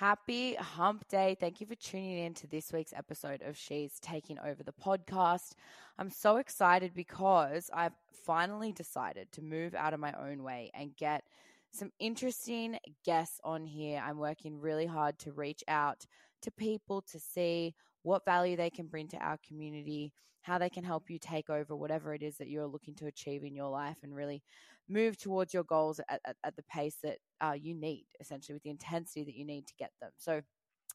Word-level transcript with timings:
Happy 0.00 0.56
hump 0.56 1.06
day. 1.06 1.36
Thank 1.38 1.60
you 1.60 1.68
for 1.68 1.76
tuning 1.76 2.18
in 2.18 2.34
to 2.34 2.48
this 2.48 2.72
week's 2.72 2.92
episode 2.92 3.42
of 3.42 3.56
She's 3.56 4.00
Taking 4.00 4.40
Over 4.40 4.64
the 4.64 4.72
podcast. 4.72 5.52
I'm 6.00 6.10
so 6.10 6.38
excited 6.38 6.94
because 6.94 7.70
I've 7.72 7.92
finally 8.26 8.72
decided 8.72 9.30
to 9.30 9.42
move 9.42 9.72
out 9.72 9.94
of 9.94 10.00
my 10.00 10.12
own 10.14 10.42
way 10.42 10.72
and 10.74 10.96
get 10.96 11.22
some 11.70 11.92
interesting 12.00 12.76
guests 13.04 13.38
on 13.44 13.64
here. 13.64 14.02
I'm 14.04 14.18
working 14.18 14.58
really 14.58 14.86
hard 14.86 15.16
to 15.20 15.32
reach 15.32 15.62
out 15.68 16.04
to 16.42 16.50
people 16.50 17.00
to 17.12 17.20
see 17.20 17.76
what 18.02 18.24
value 18.24 18.56
they 18.56 18.70
can 18.70 18.88
bring 18.88 19.06
to 19.10 19.18
our 19.18 19.38
community, 19.46 20.12
how 20.42 20.58
they 20.58 20.70
can 20.70 20.82
help 20.82 21.08
you 21.08 21.20
take 21.20 21.48
over 21.48 21.76
whatever 21.76 22.12
it 22.14 22.22
is 22.24 22.36
that 22.38 22.48
you're 22.48 22.66
looking 22.66 22.96
to 22.96 23.06
achieve 23.06 23.44
in 23.44 23.54
your 23.54 23.70
life 23.70 23.98
and 24.02 24.12
really 24.12 24.42
move 24.88 25.16
towards 25.18 25.54
your 25.54 25.64
goals 25.64 26.00
at, 26.08 26.20
at, 26.24 26.36
at 26.44 26.56
the 26.56 26.62
pace 26.64 26.96
that 27.02 27.18
uh, 27.40 27.52
you 27.52 27.74
need, 27.74 28.06
essentially, 28.20 28.54
with 28.54 28.62
the 28.62 28.70
intensity 28.70 29.24
that 29.24 29.34
you 29.34 29.44
need 29.44 29.66
to 29.66 29.74
get 29.78 29.90
them. 30.00 30.10
So, 30.16 30.42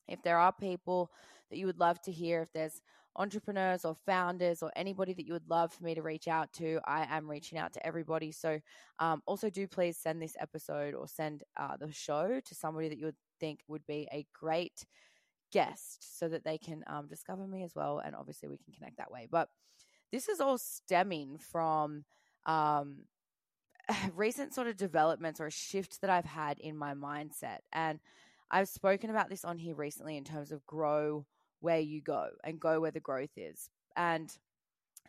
if 0.08 0.22
there 0.23 0.38
are 0.38 0.52
people 0.52 1.12
that 1.50 1.58
you 1.58 1.66
would 1.66 1.80
love 1.80 2.02
to 2.02 2.12
hear, 2.12 2.41
if 2.41 2.52
there's 2.54 2.81
entrepreneurs 3.16 3.86
or 3.86 3.95
founders 4.05 4.64
or 4.64 4.72
anybody 4.76 5.14
that 5.14 5.26
you 5.26 5.34
would 5.34 5.50
love 5.50 5.73
for 5.73 5.84
me 5.84 5.94
to 5.95 6.02
reach 6.02 6.28
out 6.28 6.52
to, 6.54 6.80
I 6.86 7.05
am 7.09 7.30
reaching 7.30 7.58
out 7.58 7.73
to 7.73 7.86
everybody. 7.86 8.31
So, 8.31 8.59
um, 9.00 9.22
also 9.26 9.50
do 9.50 9.67
please 9.67 9.98
send 9.98 10.22
this 10.22 10.36
episode 10.40 10.94
or 10.94 11.08
send 11.08 11.44
uh, 11.58 11.78
the 11.78 11.92
show 11.92 12.40
to 12.44 12.56
somebody 12.56 12.90
that 12.90 12.98
you 12.98 13.06
would 13.06 13.16
think 13.40 13.62
would 13.67 13.86
be 13.88 14.08
a 14.12 14.26
great 14.34 14.86
guest 15.52 16.20
so 16.20 16.28
that 16.28 16.44
they 16.44 16.58
can 16.58 16.84
um, 16.88 17.08
discover 17.08 17.48
me 17.48 17.64
as 17.64 17.73
well. 17.76 18.00
And 18.00 18.16
obviously, 18.16 18.50
we 18.50 18.58
can 18.58 18.73
connect 18.73 18.98
that 18.98 19.12
way. 19.12 19.28
But 19.30 19.50
this 20.12 20.30
is 20.30 20.40
all 20.40 20.58
stemming 20.58 21.38
from 21.40 22.06
um, 22.45 23.03
recent 24.16 24.54
sort 24.54 24.68
of 24.68 24.78
developments 24.78 25.40
or 25.40 25.48
a 25.48 25.52
shift 25.52 26.02
that 26.02 26.10
I've 26.10 26.26
had 26.26 26.60
in 26.60 26.78
my 26.78 26.94
mindset. 26.94 27.60
And 27.74 28.00
I've 28.52 28.68
spoken 28.68 29.10
about 29.10 29.30
this 29.30 29.46
on 29.46 29.58
here 29.58 29.76
recently 29.76 30.18
in 30.18 30.24
terms 30.24 30.52
of 30.52 30.66
grow 30.66 31.26
where 31.60 31.80
you 31.80 32.02
go 32.02 32.30
and 32.44 32.59
go 32.59 32.80
where 32.81 32.92
the 32.92 33.00
growth 33.00 33.38
is. 33.38 33.70
And 33.96 34.31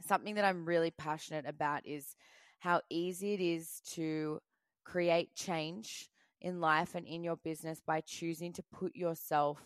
something 0.07 0.35
that 0.35 0.45
I'm 0.45 0.65
really 0.65 0.91
passionate 0.91 1.47
about 1.47 1.87
is 1.87 2.17
how 2.59 2.83
easy 2.91 3.35
it 3.35 3.41
is 3.41 3.81
to 3.93 4.41
create 4.85 5.35
change 5.35 6.09
in 6.41 6.61
life 6.61 6.95
and 6.95 7.07
in 7.07 7.23
your 7.23 7.37
business 7.37 7.81
by 7.87 8.01
choosing 8.01 8.53
to 8.55 8.63
put 8.73 8.97
yourself 8.97 9.59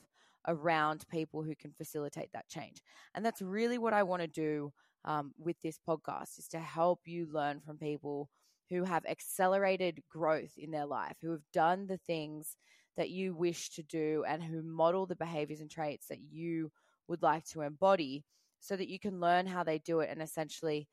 around 0.47 1.09
people 1.09 1.43
who 1.43 1.55
can 1.55 1.73
facilitate 1.73 2.31
that 2.33 2.49
change. 2.49 2.83
And 3.15 3.25
that's 3.25 3.41
really 3.41 3.79
what 3.79 3.93
I 3.93 4.03
want 4.03 4.23
to 4.23 4.29
do 4.29 4.73
um, 5.05 5.33
with 5.39 5.61
this 5.63 5.79
podcast 5.87 6.39
is 6.39 6.49
to 6.49 6.59
help 6.59 7.01
you 7.07 7.27
learn 7.33 7.61
from 7.61 7.79
people 7.79 8.29
who 8.71 8.85
have 8.85 9.05
accelerated 9.07 10.03
growth 10.11 10.53
in 10.57 10.71
their 10.71 10.87
life, 10.87 11.17
who 11.21 11.31
have 11.31 11.45
done 11.53 11.87
the 11.87 11.99
things 12.07 12.57
that 12.97 13.11
you 13.11 13.35
wish 13.35 13.71
to 13.71 13.83
do, 13.83 14.25
and 14.27 14.43
who 14.43 14.63
model 14.63 15.07
the 15.07 15.17
behaviors 15.17 15.61
and 15.61 15.71
traits 15.71 16.07
that 16.09 16.21
you 16.31 16.71
would 17.09 17.23
like 17.23 17.45
to 17.45 17.63
embody 17.63 18.25
so 18.61 18.77
that 18.77 18.89
you 18.89 18.99
can 18.99 19.21
learn 19.21 19.47
how 19.47 19.63
they 19.63 19.79
do 19.79 20.01
it 20.01 20.09
and 20.11 20.23
essentially 20.23 20.89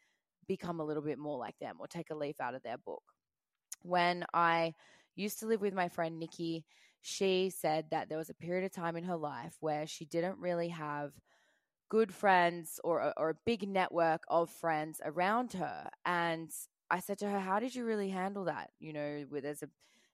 become 0.47 0.80
a 0.80 0.86
little 0.86 1.03
bit 1.03 1.17
more 1.17 1.38
like 1.38 1.58
them 1.59 1.78
or 1.80 1.88
take 1.88 2.09
a 2.09 2.16
leaf 2.16 2.41
out 2.41 2.55
of 2.55 2.63
their 2.63 2.78
book. 2.78 3.03
When 3.83 4.25
I 4.33 4.73
used 5.16 5.39
to 5.39 5.45
live 5.45 5.61
with 5.61 5.73
my 5.73 5.88
friend 5.88 6.19
Nikki, 6.19 6.66
she 7.02 7.50
said 7.50 7.85
that 7.91 8.09
there 8.09 8.17
was 8.17 8.30
a 8.30 8.35
period 8.35 8.66
of 8.66 8.72
time 8.72 8.97
in 8.97 9.03
her 9.06 9.16
life 9.16 9.56
where 9.59 9.88
she 9.88 10.06
didn't 10.06 10.38
really 10.39 10.69
have 10.69 11.13
good 11.89 12.13
friends 12.13 12.80
or, 12.83 13.13
or 13.17 13.30
a 13.31 13.38
big 13.45 13.67
network 13.67 14.23
of 14.28 14.50
friends 14.50 15.02
around 15.03 15.53
her. 15.53 15.89
And 16.06 16.50
I 16.92 17.00
said 17.00 17.20
to 17.20 17.30
her, 17.30 17.39
How 17.39 17.59
did 17.59 17.75
you 17.75 17.86
really 17.86 18.09
handle 18.09 18.45
that? 18.45 18.72
You 18.80 18.94
know, 18.94 19.25
there's 19.42 19.64
a, 19.64 19.70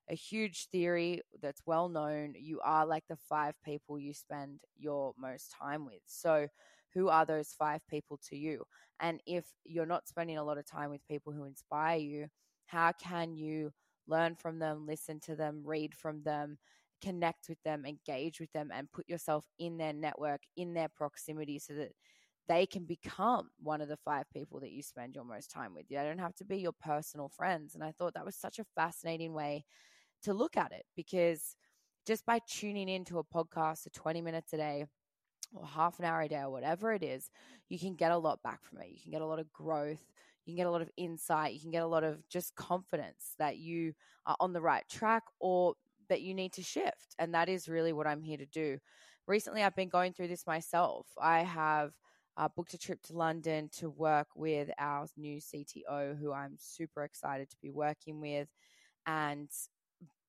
a 0.09 0.15
huge 0.15 0.67
theory 0.71 1.21
that's 1.41 1.63
well 1.65 1.89
known. 1.89 2.35
You 2.37 2.61
are 2.63 2.85
like 2.85 3.05
the 3.09 3.17
five 3.17 3.55
people 3.65 3.99
you 3.99 4.13
spend 4.13 4.61
your 4.77 5.13
most 5.19 5.53
time 5.59 5.85
with. 5.85 6.01
So, 6.05 6.47
who 6.93 7.09
are 7.09 7.25
those 7.25 7.53
five 7.57 7.81
people 7.89 8.19
to 8.29 8.37
you? 8.37 8.63
And 8.99 9.21
if 9.27 9.45
you're 9.65 9.85
not 9.85 10.07
spending 10.07 10.37
a 10.37 10.43
lot 10.45 10.59
of 10.59 10.65
time 10.65 10.91
with 10.91 11.07
people 11.07 11.33
who 11.33 11.45
inspire 11.45 11.97
you, 11.99 12.27
how 12.67 12.93
can 12.93 13.35
you 13.35 13.73
learn 14.07 14.35
from 14.35 14.59
them, 14.59 14.87
listen 14.87 15.19
to 15.21 15.35
them, 15.35 15.63
read 15.65 15.95
from 15.95 16.23
them, 16.23 16.57
connect 17.03 17.49
with 17.49 17.61
them, 17.63 17.85
engage 17.85 18.39
with 18.39 18.51
them, 18.53 18.71
and 18.73 18.91
put 18.91 19.07
yourself 19.09 19.45
in 19.59 19.77
their 19.77 19.93
network, 19.93 20.41
in 20.55 20.73
their 20.73 20.89
proximity 20.89 21.59
so 21.59 21.73
that 21.73 21.91
they 22.47 22.65
can 22.65 22.85
become 22.85 23.49
one 23.61 23.81
of 23.81 23.89
the 23.89 23.97
five 23.97 24.25
people 24.33 24.59
that 24.61 24.71
you 24.71 24.81
spend 24.81 25.15
your 25.15 25.25
most 25.25 25.51
time 25.51 25.73
with. 25.73 25.87
They 25.89 25.95
don't 25.95 26.19
have 26.19 26.35
to 26.35 26.45
be 26.45 26.57
your 26.57 26.73
personal 26.73 27.29
friends. 27.29 27.75
And 27.75 27.83
I 27.83 27.91
thought 27.91 28.13
that 28.13 28.25
was 28.25 28.35
such 28.35 28.59
a 28.59 28.65
fascinating 28.75 29.33
way 29.33 29.65
to 30.23 30.33
look 30.33 30.57
at 30.57 30.71
it 30.71 30.85
because 30.95 31.55
just 32.05 32.25
by 32.25 32.39
tuning 32.47 32.87
into 32.89 33.19
a 33.19 33.23
podcast 33.23 33.83
for 33.83 33.89
20 33.89 34.21
minutes 34.21 34.53
a 34.53 34.57
day 34.57 34.85
or 35.53 35.65
half 35.65 35.99
an 35.99 36.05
hour 36.05 36.21
a 36.21 36.29
day 36.29 36.39
or 36.39 36.49
whatever 36.49 36.93
it 36.93 37.03
is, 37.03 37.29
you 37.69 37.77
can 37.77 37.95
get 37.95 38.11
a 38.11 38.17
lot 38.17 38.41
back 38.43 38.63
from 38.63 38.79
it. 38.79 38.89
You 38.89 39.01
can 39.01 39.11
get 39.11 39.21
a 39.21 39.25
lot 39.25 39.39
of 39.39 39.51
growth. 39.51 39.99
You 40.45 40.51
can 40.51 40.57
get 40.57 40.67
a 40.67 40.71
lot 40.71 40.81
of 40.81 40.89
insight. 40.95 41.53
You 41.53 41.59
can 41.59 41.71
get 41.71 41.83
a 41.83 41.87
lot 41.87 42.05
of 42.05 42.27
just 42.29 42.55
confidence 42.55 43.35
that 43.39 43.57
you 43.57 43.93
are 44.25 44.37
on 44.39 44.53
the 44.53 44.61
right 44.61 44.87
track 44.89 45.23
or 45.39 45.73
that 46.07 46.21
you 46.21 46.33
need 46.33 46.53
to 46.53 46.63
shift. 46.63 47.15
And 47.19 47.33
that 47.33 47.49
is 47.49 47.67
really 47.67 47.91
what 47.91 48.07
I'm 48.07 48.21
here 48.21 48.37
to 48.37 48.45
do. 48.45 48.77
Recently, 49.27 49.61
I've 49.61 49.75
been 49.75 49.89
going 49.89 50.13
through 50.13 50.29
this 50.29 50.47
myself. 50.47 51.07
I 51.21 51.39
have 51.39 51.91
uh, 52.37 52.47
booked 52.55 52.73
a 52.73 52.77
trip 52.77 53.01
to 53.03 53.17
London 53.17 53.69
to 53.79 53.89
work 53.89 54.27
with 54.35 54.69
our 54.77 55.07
new 55.17 55.41
CTO, 55.41 56.17
who 56.17 56.31
I'm 56.31 56.55
super 56.57 57.03
excited 57.03 57.49
to 57.49 57.57
be 57.61 57.71
working 57.71 58.21
with. 58.21 58.47
And 59.07 59.49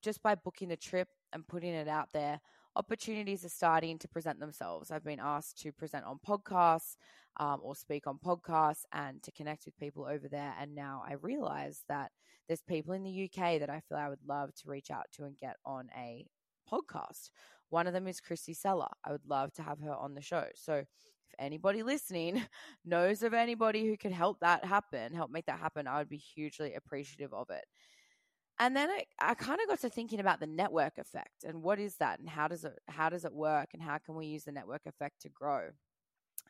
just 0.02 0.22
by 0.22 0.34
booking 0.34 0.68
the 0.68 0.76
trip 0.76 1.08
and 1.32 1.46
putting 1.46 1.74
it 1.74 1.88
out 1.88 2.08
there, 2.12 2.40
opportunities 2.76 3.44
are 3.44 3.50
starting 3.50 3.98
to 3.98 4.08
present 4.08 4.40
themselves. 4.40 4.90
I've 4.90 5.04
been 5.04 5.20
asked 5.20 5.60
to 5.62 5.72
present 5.72 6.04
on 6.06 6.18
podcasts 6.26 6.96
um, 7.38 7.60
or 7.62 7.74
speak 7.74 8.06
on 8.06 8.18
podcasts 8.18 8.84
and 8.92 9.22
to 9.22 9.32
connect 9.32 9.66
with 9.66 9.76
people 9.76 10.06
over 10.08 10.28
there. 10.28 10.54
And 10.58 10.74
now 10.74 11.02
I 11.06 11.14
realize 11.14 11.82
that 11.88 12.10
there's 12.46 12.62
people 12.62 12.94
in 12.94 13.02
the 13.02 13.24
UK 13.24 13.60
that 13.60 13.68
I 13.68 13.80
feel 13.80 13.98
I 13.98 14.08
would 14.08 14.24
love 14.26 14.54
to 14.54 14.70
reach 14.70 14.90
out 14.90 15.06
to 15.14 15.24
and 15.24 15.36
get 15.36 15.56
on 15.66 15.88
a 15.96 16.26
podcast. 16.72 17.30
One 17.68 17.86
of 17.86 17.92
them 17.92 18.08
is 18.08 18.20
Christy 18.20 18.54
Seller. 18.54 18.88
I 19.04 19.12
would 19.12 19.26
love 19.26 19.52
to 19.54 19.62
have 19.62 19.80
her 19.80 19.92
on 19.92 20.14
the 20.14 20.22
show. 20.22 20.46
So 20.54 20.84
if 21.28 21.34
anybody 21.38 21.82
listening 21.82 22.42
knows 22.84 23.22
of 23.22 23.34
anybody 23.34 23.86
who 23.86 23.96
could 23.96 24.12
help 24.12 24.40
that 24.40 24.64
happen, 24.64 25.14
help 25.14 25.30
make 25.30 25.46
that 25.46 25.58
happen, 25.58 25.86
I 25.86 25.98
would 25.98 26.08
be 26.08 26.16
hugely 26.16 26.74
appreciative 26.74 27.32
of 27.32 27.50
it. 27.50 27.64
And 28.60 28.74
then 28.74 28.90
I, 28.90 29.04
I 29.20 29.34
kind 29.34 29.60
of 29.62 29.68
got 29.68 29.80
to 29.80 29.88
thinking 29.88 30.20
about 30.20 30.40
the 30.40 30.46
network 30.46 30.98
effect 30.98 31.44
and 31.44 31.62
what 31.62 31.78
is 31.78 31.94
that 31.96 32.18
and 32.18 32.28
how 32.28 32.48
does 32.48 32.64
it 32.64 32.76
how 32.88 33.08
does 33.08 33.24
it 33.24 33.32
work 33.32 33.68
and 33.72 33.80
how 33.80 33.98
can 33.98 34.16
we 34.16 34.26
use 34.26 34.44
the 34.44 34.52
network 34.52 34.82
effect 34.86 35.22
to 35.22 35.28
grow? 35.28 35.68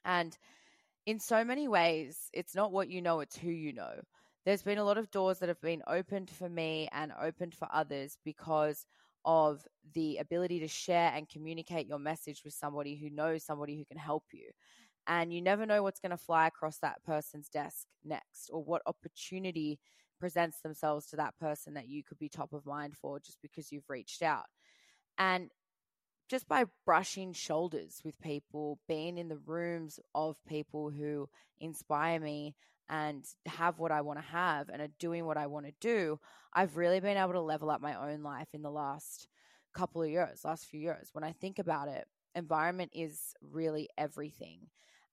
And 0.05 0.37
in 1.05 1.21
so 1.21 1.45
many 1.45 1.69
ways, 1.69 2.31
it's 2.33 2.55
not 2.55 2.73
what 2.73 2.89
you 2.89 3.03
know, 3.03 3.21
it's 3.21 3.37
who 3.37 3.51
you 3.51 3.73
know. 3.73 4.01
There's 4.45 4.63
been 4.63 4.79
a 4.79 4.85
lot 4.85 4.97
of 4.97 5.11
doors 5.11 5.39
that 5.41 5.51
have 5.51 5.61
been 5.61 5.83
opened 5.87 6.31
for 6.31 6.49
me 6.49 6.89
and 6.93 7.13
opened 7.21 7.55
for 7.55 7.69
others 7.73 8.17
because 8.25 8.87
of 9.29 9.63
the 9.93 10.17
ability 10.17 10.59
to 10.61 10.69
share 10.69 11.13
and 11.15 11.29
communicate 11.29 11.87
your 11.87 11.99
message 11.99 12.41
with 12.45 12.55
somebody 12.55 12.97
who 12.97 13.11
knows 13.11 13.45
somebody 13.45 13.77
who 13.77 13.85
can 13.85 13.99
help 13.99 14.25
you. 14.33 14.51
And 15.07 15.35
you 15.35 15.43
never 15.43 15.67
know 15.67 15.83
what's 15.83 16.01
going 16.01 16.11
to 16.11 16.17
fly 16.17 16.47
across 16.47 16.79
that 16.79 17.05
person's 17.05 17.51
desk 17.51 17.87
next 18.03 18.49
or 18.51 18.65
what 18.65 18.81
opportunity 18.87 19.81
presents 20.19 20.61
themselves 20.63 21.09
to 21.09 21.17
that 21.17 21.37
person 21.39 21.75
that 21.75 21.89
you 21.89 22.03
could 22.03 22.19
be 22.19 22.31
top 22.31 22.55
of 22.55 22.65
mind 22.65 22.97
for 22.97 23.21
just 23.21 23.37
because 23.43 23.71
you've 23.71 23.91
reached 23.91 24.23
out. 24.23 24.47
And 25.19 25.51
just 26.31 26.49
by 26.49 26.65
brushing 26.87 27.35
shoulders 27.35 28.01
with 28.03 28.19
people, 28.23 28.79
being 28.89 29.19
in 29.19 29.29
the 29.29 29.41
rooms 29.45 30.01
of 30.15 30.39
people 30.49 30.89
who 30.89 31.29
inspire 31.61 32.19
me 32.19 32.55
and 32.89 33.25
have 33.47 33.79
what 33.79 33.93
I 33.93 34.01
want 34.01 34.19
to 34.19 34.25
have 34.25 34.69
and 34.69 34.81
are 34.81 34.89
doing 34.99 35.27
what 35.27 35.37
I 35.37 35.47
want 35.47 35.67
to 35.67 35.73
do, 35.81 36.19
I've 36.53 36.77
really 36.77 37.01
been 37.01 37.17
able 37.17 37.33
to 37.33 37.41
level 37.41 37.71
up 37.71 37.81
my 37.81 37.95
own 37.95 38.23
life 38.23 38.49
in 38.53 38.63
the 38.63 38.71
last 38.71 39.29
couple 39.75 40.03
of 40.03 40.09
years, 40.09 40.45
last 40.45 40.67
few 40.67 40.81
years. 40.81 41.11
When 41.13 41.25
I 41.25 41.33
think 41.33 41.59
about 41.59 41.89
it, 41.89 42.07
environment 42.35 42.93
is 42.95 43.35
really 43.43 43.89
everything. 43.99 44.69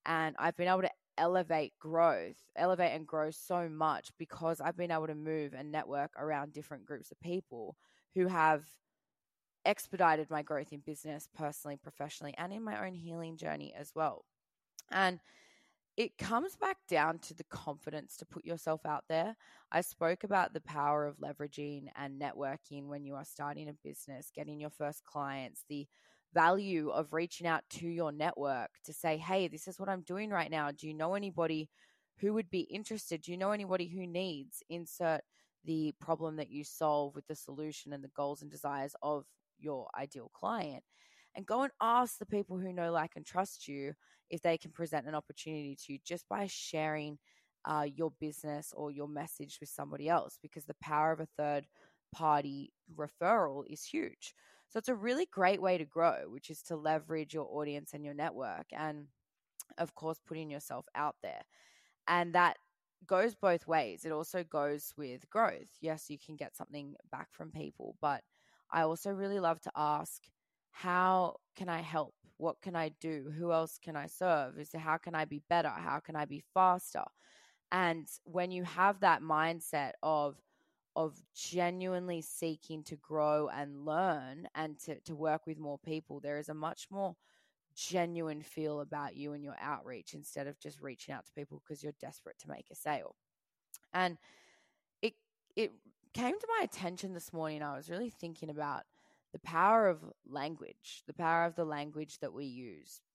And 0.06 0.36
I've 0.39 0.56
been 0.56 0.68
able 0.68 0.81
to 0.81 0.92
elevate 1.18 1.74
growth, 1.80 2.38
elevate 2.56 2.94
and 2.94 3.07
grow 3.07 3.31
so 3.31 3.69
much 3.69 4.10
because 4.18 4.62
I've 4.62 4.78
been 4.78 4.92
able 4.92 5.07
to 5.07 5.16
move 5.16 5.54
and 5.54 5.71
network 5.71 6.12
around 6.18 6.54
different 6.54 6.86
groups 6.86 7.12
of 7.12 7.19
people 7.19 7.75
who 8.13 8.28
have 8.28 8.63
expedited 9.66 10.30
my 10.30 10.42
growth 10.42 10.71
in 10.71 10.80
business, 10.80 11.28
personally, 11.36 11.78
professionally, 11.81 12.33
and 12.38 12.54
in 12.54 12.63
my 12.63 12.86
own 12.86 12.94
healing 12.94 13.36
journey 13.38 13.74
as 13.78 13.92
well. 13.95 14.25
And 14.92 15.19
it 15.97 16.18
comes 16.18 16.56
back 16.57 16.77
down 16.89 17.19
to 17.19 17.33
the 17.33 17.45
confidence 17.45 18.18
to 18.18 18.25
put 18.25 18.45
yourself 18.45 18.86
out 18.86 19.06
there. 19.07 19.36
I 19.71 19.81
spoke 19.81 20.24
about 20.24 20.53
the 20.53 20.62
power 20.62 21.06
of 21.06 21.18
leveraging 21.18 21.88
and 21.95 22.19
networking 22.19 22.88
when 22.88 23.06
you 23.06 23.15
are 23.15 23.25
starting 23.25 23.69
a 23.69 23.74
business, 23.83 24.31
getting 24.36 24.59
your 24.59 24.69
first 24.69 25.03
clients, 25.06 25.63
the 25.69 25.88
value 26.33 26.89
of 26.89 27.13
reaching 27.13 27.47
out 27.47 27.63
to 27.69 27.88
your 27.88 28.12
network 28.12 28.71
to 28.83 28.94
say, 28.94 29.18
hey, 29.18 29.47
this 29.47 29.68
is 29.68 29.80
what 29.80 29.88
I'm 29.88 30.01
doing 30.01 30.30
right 30.30 30.51
now. 30.51 30.69
Do 30.71 30.88
you 30.88 30.94
know 30.94 31.15
anybody 31.15 31.69
who 32.19 32.33
would 32.33 32.50
be 32.50 32.62
interested? 32.62 33.21
Do 33.21 33.31
you 33.31 33.38
know 33.38 33.51
anybody 33.51 33.88
who 33.88 34.06
needs? 34.06 34.62
Insert 34.69 35.21
the 35.63 35.94
problem 36.01 36.36
that 36.36 36.51
you 36.51 36.63
solve 36.63 37.15
with 37.15 37.25
the 37.27 37.36
solution 37.36 37.94
and 37.94 38.03
the 38.03 38.12
goals 38.15 38.42
and 38.42 38.51
desires 38.51 38.95
of 39.01 39.25
your 39.59 39.88
ideal 39.97 40.30
client. 40.33 40.83
And 41.35 41.45
go 41.45 41.63
and 41.63 41.71
ask 41.81 42.17
the 42.17 42.25
people 42.25 42.57
who 42.57 42.73
know, 42.73 42.91
like, 42.91 43.11
and 43.15 43.25
trust 43.25 43.67
you 43.67 43.93
if 44.29 44.41
they 44.41 44.57
can 44.57 44.71
present 44.71 45.07
an 45.07 45.15
opportunity 45.15 45.75
to 45.75 45.93
you 45.93 45.99
just 46.05 46.27
by 46.29 46.47
sharing 46.47 47.17
uh, 47.65 47.85
your 47.95 48.11
business 48.19 48.73
or 48.75 48.91
your 48.91 49.07
message 49.07 49.57
with 49.59 49.69
somebody 49.69 50.07
else 50.07 50.37
because 50.41 50.65
the 50.65 50.75
power 50.75 51.11
of 51.11 51.19
a 51.19 51.27
third 51.37 51.65
party 52.13 52.71
referral 52.95 53.63
is 53.67 53.83
huge. 53.83 54.33
So 54.69 54.79
it's 54.79 54.89
a 54.89 54.95
really 54.95 55.27
great 55.31 55.61
way 55.61 55.77
to 55.77 55.85
grow, 55.85 56.23
which 56.27 56.49
is 56.49 56.61
to 56.63 56.75
leverage 56.75 57.33
your 57.33 57.47
audience 57.51 57.93
and 57.93 58.03
your 58.03 58.13
network 58.13 58.67
and, 58.71 59.07
of 59.77 59.95
course, 59.95 60.19
putting 60.25 60.49
yourself 60.49 60.85
out 60.95 61.15
there. 61.23 61.41
And 62.07 62.33
that 62.33 62.57
goes 63.07 63.35
both 63.35 63.67
ways. 63.67 64.05
It 64.05 64.11
also 64.11 64.43
goes 64.43 64.93
with 64.97 65.29
growth. 65.29 65.69
Yes, 65.81 66.09
you 66.09 66.17
can 66.23 66.35
get 66.35 66.55
something 66.55 66.95
back 67.11 67.29
from 67.31 67.51
people, 67.51 67.95
but 68.01 68.21
I 68.71 68.81
also 68.81 69.11
really 69.11 69.39
love 69.39 69.59
to 69.61 69.71
ask, 69.75 70.23
how 70.75 71.38
can 71.56 71.69
I 71.69 71.80
help? 71.80 72.13
What 72.36 72.60
can 72.62 72.75
I 72.75 72.89
do? 73.00 73.31
Who 73.38 73.54
else 73.54 73.80
can 73.81 73.95
I 73.95 74.07
serve? 74.07 74.60
Is 74.60 74.72
how 74.77 74.98
can 74.98 75.16
I 75.16 75.24
be 75.24 75.42
better? 75.50 75.69
How 75.69 76.01
can 76.01 76.18
I 76.18 76.25
be 76.25 76.44
faster? 76.54 77.06
And 77.72 78.06
when 78.25 78.51
you 78.51 78.63
have 78.66 79.00
that 79.00 79.22
mindset 79.22 79.92
of 80.04 80.36
of 80.98 81.16
genuinely 81.33 82.22
seeking 82.22 82.83
to 82.83 82.98
grow 82.98 83.48
and 83.48 83.86
learn 83.86 84.50
and 84.54 84.77
to, 84.80 85.00
to 85.01 85.16
work 85.16 85.48
with 85.48 85.57
more 85.57 85.80
people, 85.80 86.19
there 86.19 86.39
is 86.39 86.50
a 86.50 86.54
much 86.54 86.88
more 86.92 87.16
genuine 87.74 88.42
feel 88.42 88.81
about 88.81 89.16
you 89.16 89.31
and 89.31 89.44
your 89.45 89.56
outreach 89.62 90.13
instead 90.13 90.45
of 90.45 90.60
just 90.60 90.81
reaching 90.81 91.13
out 91.13 91.25
to 91.25 91.31
people 91.31 91.62
because 91.66 91.81
you're 91.83 91.94
desperate 92.01 92.38
to 92.39 92.50
make 92.50 92.68
a 92.69 92.75
sale. 92.75 93.16
And 93.94 94.18
it 95.01 95.13
it 95.56 95.71
came 96.13 96.38
to 96.38 96.48
my 96.60 96.66
attention 96.66 97.13
this 97.13 97.31
morning. 97.31 97.63
I 97.63 97.78
was 97.78 97.89
really 97.89 98.10
thinking 98.10 98.50
about 98.50 98.83
the 99.35 99.39
power 99.39 99.89
of 99.89 99.99
language, 100.25 101.03
the 101.07 101.13
power 101.13 101.43
of 101.43 101.55
the 101.55 101.65
language 101.65 102.19
that 102.19 102.33
we 102.33 102.45
use. 102.45 103.01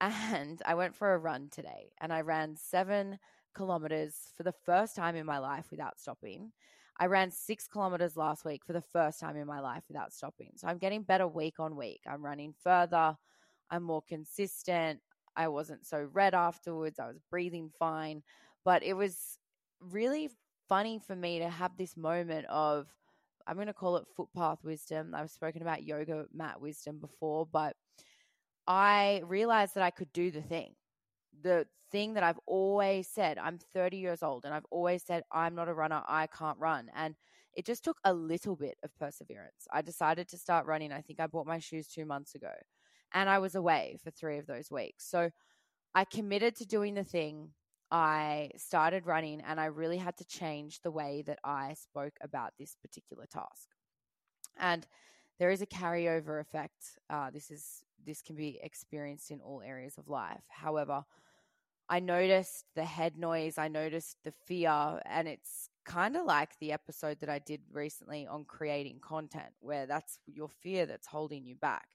And 0.00 0.62
I 0.64 0.76
went 0.76 0.94
for 0.94 1.12
a 1.12 1.18
run 1.18 1.48
today 1.50 1.90
and 2.00 2.12
I 2.12 2.20
ran 2.20 2.54
seven 2.54 3.18
kilometers 3.52 4.14
for 4.36 4.44
the 4.44 4.54
first 4.64 4.94
time 4.94 5.16
in 5.16 5.26
my 5.26 5.38
life 5.38 5.66
without 5.72 5.98
stopping. 5.98 6.52
I 7.00 7.06
ran 7.06 7.32
six 7.32 7.66
kilometers 7.66 8.16
last 8.16 8.44
week 8.44 8.64
for 8.64 8.72
the 8.72 8.80
first 8.92 9.18
time 9.18 9.36
in 9.36 9.48
my 9.48 9.58
life 9.58 9.82
without 9.88 10.12
stopping. 10.12 10.52
So 10.54 10.68
I'm 10.68 10.78
getting 10.78 11.02
better 11.02 11.26
week 11.26 11.58
on 11.58 11.74
week. 11.74 12.02
I'm 12.06 12.24
running 12.24 12.54
further. 12.62 13.16
I'm 13.68 13.82
more 13.82 14.02
consistent. 14.08 15.00
I 15.34 15.48
wasn't 15.48 15.84
so 15.84 16.08
red 16.12 16.34
afterwards. 16.34 17.00
I 17.00 17.08
was 17.08 17.18
breathing 17.28 17.72
fine. 17.76 18.22
But 18.64 18.84
it 18.84 18.94
was 18.94 19.36
really 19.80 20.30
funny 20.68 21.00
for 21.04 21.16
me 21.16 21.40
to 21.40 21.48
have 21.48 21.76
this 21.76 21.96
moment 21.96 22.46
of, 22.46 22.86
I'm 23.48 23.56
going 23.56 23.66
to 23.68 23.72
call 23.72 23.96
it 23.96 24.06
footpath 24.14 24.62
wisdom. 24.62 25.14
I've 25.14 25.30
spoken 25.30 25.62
about 25.62 25.82
yoga 25.82 26.26
mat 26.32 26.60
wisdom 26.60 26.98
before, 26.98 27.46
but 27.50 27.74
I 28.66 29.22
realized 29.24 29.74
that 29.74 29.82
I 29.82 29.90
could 29.90 30.12
do 30.12 30.30
the 30.30 30.42
thing. 30.42 30.74
The 31.42 31.66
thing 31.90 32.14
that 32.14 32.22
I've 32.22 32.40
always 32.46 33.08
said, 33.08 33.38
I'm 33.38 33.58
30 33.72 33.96
years 33.96 34.22
old 34.22 34.44
and 34.44 34.52
I've 34.52 34.66
always 34.70 35.02
said, 35.02 35.22
I'm 35.32 35.54
not 35.54 35.68
a 35.68 35.74
runner, 35.74 36.02
I 36.06 36.26
can't 36.26 36.58
run. 36.58 36.90
And 36.94 37.14
it 37.54 37.64
just 37.64 37.82
took 37.82 37.96
a 38.04 38.12
little 38.12 38.54
bit 38.54 38.76
of 38.84 38.96
perseverance. 38.98 39.66
I 39.72 39.82
decided 39.82 40.28
to 40.28 40.38
start 40.38 40.66
running. 40.66 40.92
I 40.92 41.00
think 41.00 41.18
I 41.18 41.26
bought 41.26 41.46
my 41.46 41.58
shoes 41.58 41.88
two 41.88 42.04
months 42.04 42.34
ago 42.34 42.52
and 43.14 43.28
I 43.30 43.38
was 43.38 43.54
away 43.54 43.98
for 44.04 44.10
three 44.10 44.38
of 44.38 44.46
those 44.46 44.70
weeks. 44.70 45.08
So 45.08 45.30
I 45.94 46.04
committed 46.04 46.56
to 46.56 46.66
doing 46.66 46.94
the 46.94 47.04
thing. 47.04 47.50
I 47.90 48.50
started 48.56 49.06
running 49.06 49.40
and 49.40 49.58
I 49.58 49.66
really 49.66 49.96
had 49.96 50.16
to 50.18 50.24
change 50.24 50.80
the 50.80 50.90
way 50.90 51.22
that 51.26 51.38
I 51.42 51.74
spoke 51.74 52.14
about 52.20 52.52
this 52.58 52.76
particular 52.80 53.26
task. 53.26 53.68
And 54.58 54.86
there 55.38 55.50
is 55.50 55.62
a 55.62 55.66
carryover 55.66 56.40
effect. 56.40 56.98
Uh, 57.08 57.30
this 57.30 57.50
is 57.50 57.84
this 58.04 58.22
can 58.22 58.36
be 58.36 58.58
experienced 58.62 59.30
in 59.30 59.40
all 59.40 59.62
areas 59.62 59.98
of 59.98 60.08
life. 60.08 60.44
However, 60.48 61.04
I 61.88 62.00
noticed 62.00 62.64
the 62.74 62.84
head 62.84 63.16
noise, 63.16 63.56
I 63.56 63.68
noticed 63.68 64.18
the 64.22 64.32
fear, 64.32 65.00
and 65.06 65.26
it's 65.26 65.70
kind 65.84 66.16
of 66.16 66.26
like 66.26 66.58
the 66.58 66.72
episode 66.72 67.20
that 67.20 67.30
I 67.30 67.38
did 67.38 67.62
recently 67.72 68.26
on 68.26 68.44
creating 68.44 69.00
content, 69.00 69.52
where 69.60 69.86
that's 69.86 70.18
your 70.26 70.48
fear 70.48 70.84
that's 70.84 71.06
holding 71.06 71.46
you 71.46 71.56
back. 71.56 71.88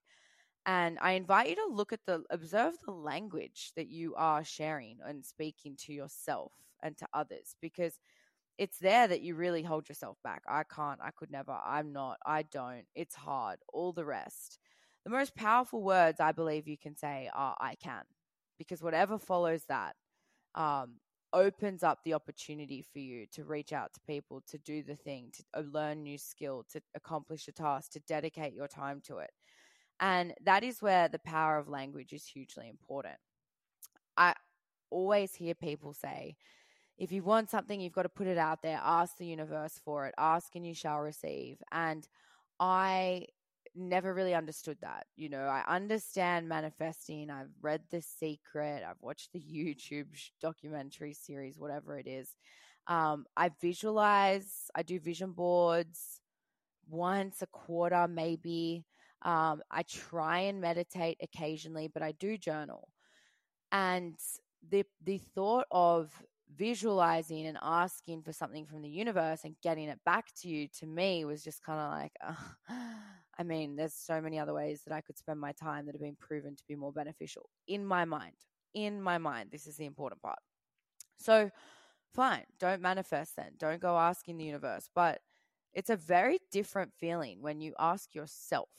And 0.65 0.97
I 1.01 1.13
invite 1.13 1.49
you 1.49 1.55
to 1.55 1.67
look 1.71 1.91
at 1.91 2.05
the, 2.05 2.23
observe 2.29 2.75
the 2.85 2.91
language 2.91 3.71
that 3.75 3.89
you 3.89 4.15
are 4.15 4.43
sharing 4.43 4.99
and 5.05 5.25
speaking 5.25 5.75
to 5.85 5.93
yourself 5.93 6.53
and 6.81 6.97
to 6.97 7.07
others 7.13 7.55
because 7.61 7.99
it's 8.57 8.77
there 8.77 9.07
that 9.07 9.21
you 9.21 9.35
really 9.35 9.63
hold 9.63 9.89
yourself 9.89 10.17
back. 10.23 10.43
I 10.47 10.63
can't, 10.63 10.99
I 11.03 11.11
could 11.11 11.31
never, 11.31 11.57
I'm 11.65 11.91
not, 11.91 12.17
I 12.25 12.43
don't, 12.43 12.85
it's 12.95 13.15
hard, 13.15 13.59
all 13.73 13.91
the 13.91 14.05
rest. 14.05 14.59
The 15.03 15.09
most 15.11 15.35
powerful 15.35 15.81
words 15.81 16.19
I 16.19 16.31
believe 16.31 16.67
you 16.67 16.77
can 16.77 16.95
say 16.95 17.29
are 17.33 17.57
I 17.59 17.75
can 17.75 18.03
because 18.57 18.81
whatever 18.81 19.17
follows 19.17 19.63
that 19.67 19.95
um, 20.55 20.93
opens 21.33 21.83
up 21.83 21.99
the 22.03 22.13
opportunity 22.13 22.85
for 22.93 22.99
you 22.99 23.25
to 23.33 23.43
reach 23.43 23.73
out 23.73 23.93
to 23.93 23.99
people, 24.07 24.41
to 24.47 24.57
do 24.59 24.83
the 24.83 24.95
thing, 24.95 25.31
to 25.33 25.43
uh, 25.55 25.63
learn 25.71 26.03
new 26.03 26.17
skill, 26.17 26.63
to 26.71 26.81
accomplish 26.95 27.47
a 27.47 27.51
task, 27.51 27.91
to 27.91 27.99
dedicate 28.01 28.53
your 28.53 28.67
time 28.67 29.01
to 29.07 29.17
it. 29.17 29.31
And 29.99 30.33
that 30.43 30.63
is 30.63 30.81
where 30.81 31.07
the 31.07 31.19
power 31.19 31.57
of 31.57 31.69
language 31.69 32.13
is 32.13 32.25
hugely 32.25 32.67
important. 32.69 33.15
I 34.17 34.33
always 34.89 35.35
hear 35.35 35.55
people 35.55 35.93
say, 35.93 36.35
if 36.97 37.11
you 37.11 37.23
want 37.23 37.49
something, 37.49 37.79
you've 37.79 37.93
got 37.93 38.03
to 38.03 38.09
put 38.09 38.27
it 38.27 38.37
out 38.37 38.61
there, 38.61 38.79
ask 38.83 39.17
the 39.17 39.25
universe 39.25 39.79
for 39.83 40.07
it, 40.07 40.13
ask 40.17 40.55
and 40.55 40.65
you 40.65 40.73
shall 40.75 40.99
receive. 40.99 41.57
And 41.71 42.07
I 42.59 43.27
never 43.75 44.13
really 44.13 44.35
understood 44.35 44.77
that. 44.81 45.07
You 45.15 45.29
know, 45.29 45.45
I 45.45 45.63
understand 45.67 46.47
manifesting. 46.47 47.29
I've 47.29 47.49
read 47.61 47.81
The 47.89 48.01
Secret. 48.01 48.83
I've 48.87 49.01
watched 49.01 49.33
the 49.33 49.39
YouTube 49.53 50.07
documentary 50.41 51.13
series, 51.13 51.57
whatever 51.57 51.97
it 51.97 52.07
is. 52.07 52.35
Um, 52.87 53.25
I 53.37 53.49
visualize, 53.61 54.69
I 54.75 54.83
do 54.83 54.99
vision 54.99 55.31
boards 55.31 56.19
once 56.89 57.41
a 57.41 57.47
quarter, 57.47 58.07
maybe. 58.07 58.85
Um, 59.23 59.61
I 59.71 59.83
try 59.83 60.39
and 60.41 60.61
meditate 60.61 61.17
occasionally, 61.21 61.87
but 61.87 62.03
I 62.03 62.11
do 62.13 62.37
journal. 62.37 62.89
And 63.71 64.15
the 64.69 64.85
the 65.03 65.17
thought 65.17 65.65
of 65.71 66.11
visualizing 66.55 67.47
and 67.47 67.57
asking 67.61 68.21
for 68.21 68.31
something 68.31 68.65
from 68.65 68.81
the 68.81 68.89
universe 68.89 69.41
and 69.43 69.55
getting 69.63 69.89
it 69.89 69.99
back 70.05 70.27
to 70.35 70.47
you 70.47 70.67
to 70.67 70.85
me 70.85 71.25
was 71.25 71.43
just 71.43 71.63
kind 71.63 71.79
of 71.79 71.89
like 71.91 72.11
uh, 72.25 72.73
i 73.39 73.43
mean 73.43 73.75
there's 73.75 73.93
so 73.93 74.21
many 74.21 74.37
other 74.37 74.53
ways 74.53 74.81
that 74.85 74.93
i 74.93 75.01
could 75.01 75.17
spend 75.17 75.39
my 75.39 75.51
time 75.53 75.85
that 75.85 75.95
have 75.95 76.01
been 76.01 76.15
proven 76.15 76.55
to 76.55 76.63
be 76.67 76.75
more 76.75 76.91
beneficial. 76.91 77.49
In 77.67 77.85
my 77.85 78.05
mind. 78.05 78.35
In 78.73 79.01
my 79.01 79.17
mind 79.17 79.49
this 79.51 79.67
is 79.67 79.77
the 79.77 79.85
important 79.85 80.21
part. 80.21 80.39
So 81.17 81.49
fine 82.13 82.45
don't 82.59 82.81
manifest 82.81 83.35
then. 83.35 83.53
Don't 83.57 83.81
go 83.81 83.97
asking 83.97 84.37
the 84.37 84.45
universe. 84.45 84.89
But 84.93 85.21
it's 85.73 85.89
a 85.89 85.95
very 85.95 86.39
different 86.51 86.93
feeling 86.99 87.41
when 87.41 87.61
you 87.61 87.73
ask 87.79 88.13
yourself 88.13 88.69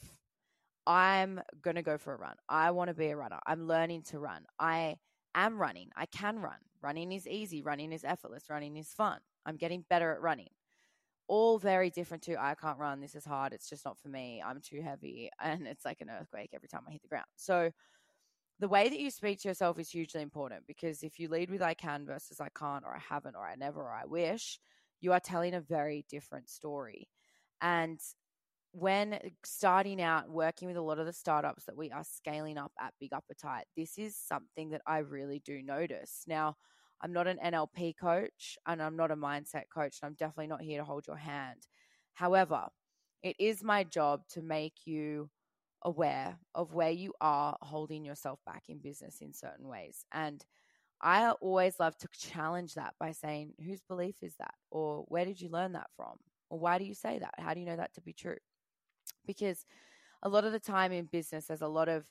I'm 0.86 1.40
going 1.62 1.76
to 1.76 1.82
go 1.82 1.98
for 1.98 2.14
a 2.14 2.18
run. 2.18 2.36
I 2.48 2.70
want 2.70 2.88
to 2.88 2.94
be 2.94 3.08
a 3.08 3.16
runner. 3.16 3.38
I'm 3.46 3.66
learning 3.66 4.02
to 4.10 4.18
run. 4.18 4.44
I 4.58 4.96
am 5.34 5.58
running. 5.58 5.90
I 5.96 6.06
can 6.06 6.38
run. 6.38 6.58
Running 6.82 7.12
is 7.12 7.26
easy. 7.26 7.62
Running 7.62 7.92
is 7.92 8.04
effortless. 8.04 8.50
Running 8.50 8.76
is 8.76 8.88
fun. 8.88 9.18
I'm 9.46 9.56
getting 9.56 9.84
better 9.88 10.12
at 10.12 10.20
running. 10.20 10.50
All 11.26 11.58
very 11.58 11.88
different 11.88 12.22
to 12.24 12.36
I 12.36 12.54
can't 12.54 12.78
run. 12.78 13.00
This 13.00 13.14
is 13.14 13.24
hard. 13.24 13.54
It's 13.54 13.68
just 13.68 13.84
not 13.86 13.98
for 13.98 14.08
me. 14.08 14.42
I'm 14.44 14.60
too 14.60 14.82
heavy. 14.82 15.30
And 15.40 15.66
it's 15.66 15.84
like 15.84 16.00
an 16.00 16.10
earthquake 16.10 16.50
every 16.52 16.68
time 16.68 16.82
I 16.86 16.92
hit 16.92 17.02
the 17.02 17.08
ground. 17.08 17.26
So, 17.36 17.70
the 18.60 18.68
way 18.68 18.88
that 18.88 19.00
you 19.00 19.10
speak 19.10 19.40
to 19.40 19.48
yourself 19.48 19.80
is 19.80 19.90
hugely 19.90 20.22
important 20.22 20.64
because 20.68 21.02
if 21.02 21.18
you 21.18 21.28
lead 21.28 21.50
with 21.50 21.60
I 21.60 21.74
can 21.74 22.06
versus 22.06 22.40
I 22.40 22.50
can't, 22.56 22.84
or 22.84 22.94
I 22.94 23.00
haven't, 23.00 23.34
or 23.34 23.44
I 23.44 23.56
never, 23.56 23.80
or 23.80 23.92
I 23.92 24.04
wish, 24.06 24.60
you 25.00 25.12
are 25.12 25.18
telling 25.18 25.54
a 25.54 25.60
very 25.60 26.04
different 26.08 26.48
story. 26.48 27.08
And 27.60 27.98
when 28.74 29.20
starting 29.44 30.02
out 30.02 30.28
working 30.28 30.66
with 30.66 30.76
a 30.76 30.82
lot 30.82 30.98
of 30.98 31.06
the 31.06 31.12
startups 31.12 31.64
that 31.64 31.76
we 31.76 31.92
are 31.92 32.02
scaling 32.02 32.58
up 32.58 32.72
at 32.80 32.92
Big 32.98 33.12
Appetite, 33.12 33.66
this 33.76 33.96
is 33.98 34.16
something 34.16 34.70
that 34.70 34.82
I 34.84 34.98
really 34.98 35.40
do 35.44 35.62
notice. 35.62 36.24
Now, 36.26 36.56
I'm 37.00 37.12
not 37.12 37.28
an 37.28 37.38
NLP 37.44 37.94
coach 37.96 38.58
and 38.66 38.82
I'm 38.82 38.96
not 38.96 39.12
a 39.12 39.16
mindset 39.16 39.64
coach, 39.72 39.98
and 40.02 40.08
I'm 40.08 40.14
definitely 40.14 40.48
not 40.48 40.62
here 40.62 40.80
to 40.80 40.84
hold 40.84 41.06
your 41.06 41.16
hand. 41.16 41.68
However, 42.14 42.66
it 43.22 43.36
is 43.38 43.62
my 43.62 43.84
job 43.84 44.22
to 44.30 44.42
make 44.42 44.74
you 44.86 45.30
aware 45.82 46.36
of 46.56 46.72
where 46.72 46.90
you 46.90 47.12
are 47.20 47.56
holding 47.60 48.04
yourself 48.04 48.40
back 48.44 48.64
in 48.68 48.78
business 48.78 49.18
in 49.20 49.32
certain 49.32 49.68
ways. 49.68 50.04
And 50.10 50.44
I 51.00 51.30
always 51.30 51.78
love 51.78 51.96
to 51.98 52.08
challenge 52.12 52.74
that 52.74 52.94
by 52.98 53.12
saying, 53.12 53.52
whose 53.64 53.82
belief 53.82 54.16
is 54.20 54.34
that? 54.40 54.54
Or 54.72 55.04
where 55.06 55.24
did 55.24 55.40
you 55.40 55.48
learn 55.48 55.72
that 55.72 55.90
from? 55.96 56.16
Or 56.50 56.58
why 56.58 56.78
do 56.78 56.84
you 56.84 56.94
say 56.94 57.20
that? 57.20 57.34
How 57.38 57.54
do 57.54 57.60
you 57.60 57.66
know 57.66 57.76
that 57.76 57.94
to 57.94 58.00
be 58.00 58.12
true? 58.12 58.38
Because 59.26 59.66
a 60.22 60.28
lot 60.28 60.44
of 60.44 60.52
the 60.52 60.60
time 60.60 60.92
in 60.92 61.06
business 61.06 61.46
there's 61.46 61.62
a 61.62 61.68
lot 61.68 61.88
of 61.88 62.04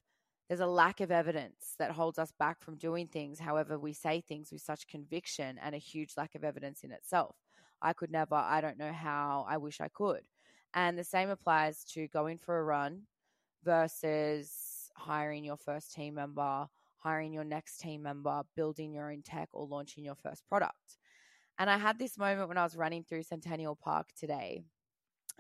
there's 0.48 0.60
a 0.60 0.68
lack 0.68 1.00
of 1.00 1.10
evidence 1.10 1.76
that 1.80 1.92
holds 1.92 2.20
us 2.20 2.32
back 2.38 2.62
from 2.62 2.76
doing 2.76 3.08
things 3.08 3.40
however 3.40 3.80
we 3.80 3.94
say 3.94 4.22
things 4.22 4.52
with 4.52 4.62
such 4.62 4.88
conviction 4.88 5.58
and 5.62 5.74
a 5.74 5.80
huge 5.80 6.14
lack 6.18 6.36
of 6.36 6.44
evidence 6.44 6.84
in 6.84 6.92
itself. 6.92 7.36
I 7.82 7.94
could 7.94 8.12
never 8.12 8.36
i 8.36 8.62
don't 8.62 8.78
know 8.78 8.94
how 8.94 9.46
i 9.50 9.58
wish 9.58 9.82
i 9.82 9.88
could. 9.88 10.22
And 10.74 10.98
the 10.98 11.04
same 11.04 11.30
applies 11.30 11.84
to 11.94 12.08
going 12.08 12.38
for 12.38 12.60
a 12.60 12.64
run 12.64 13.04
versus 13.64 14.92
hiring 14.96 15.44
your 15.44 15.58
first 15.58 15.94
team 15.94 16.16
member, 16.16 16.68
hiring 16.98 17.34
your 17.34 17.44
next 17.44 17.78
team 17.80 18.04
member, 18.04 18.42
building 18.56 18.94
your 18.94 19.12
own 19.12 19.22
tech, 19.22 19.50
or 19.54 19.66
launching 19.68 20.04
your 20.04 20.16
first 20.16 20.48
product. 20.48 20.98
And 21.60 21.70
I 21.70 21.78
had 21.78 22.00
this 22.00 22.18
moment 22.18 22.48
when 22.48 22.58
I 22.58 22.64
was 22.64 22.76
running 22.76 23.04
through 23.04 23.24
Centennial 23.24 23.76
Park 23.76 24.08
today 24.18 24.64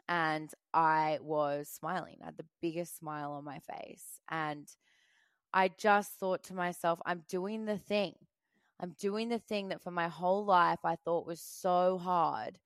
and 0.08 0.52
I 0.74 1.20
was 1.22 1.70
smiling. 1.70 2.18
I 2.22 2.26
had 2.26 2.38
the 2.38 2.46
biggest 2.62 2.98
smile 2.98 3.32
on 3.32 3.44
my 3.44 3.60
face. 3.60 4.20
And 4.30 4.68
I 5.54 5.70
just 5.70 6.14
thought 6.14 6.44
to 6.46 6.54
myself, 6.54 7.00
I'm 7.06 7.24
doing 7.30 7.66
the 7.66 7.78
thing. 7.78 8.16
I'm 8.80 8.96
doing 9.00 9.30
the 9.30 9.40
thing 9.40 9.70
that 9.70 9.82
for 9.82 9.92
my 9.92 10.08
whole 10.08 10.44
life 10.44 10.80
I 10.84 10.96
thought 10.96 11.28
was 11.28 11.42
so 11.42 11.98
hard. 11.98 12.60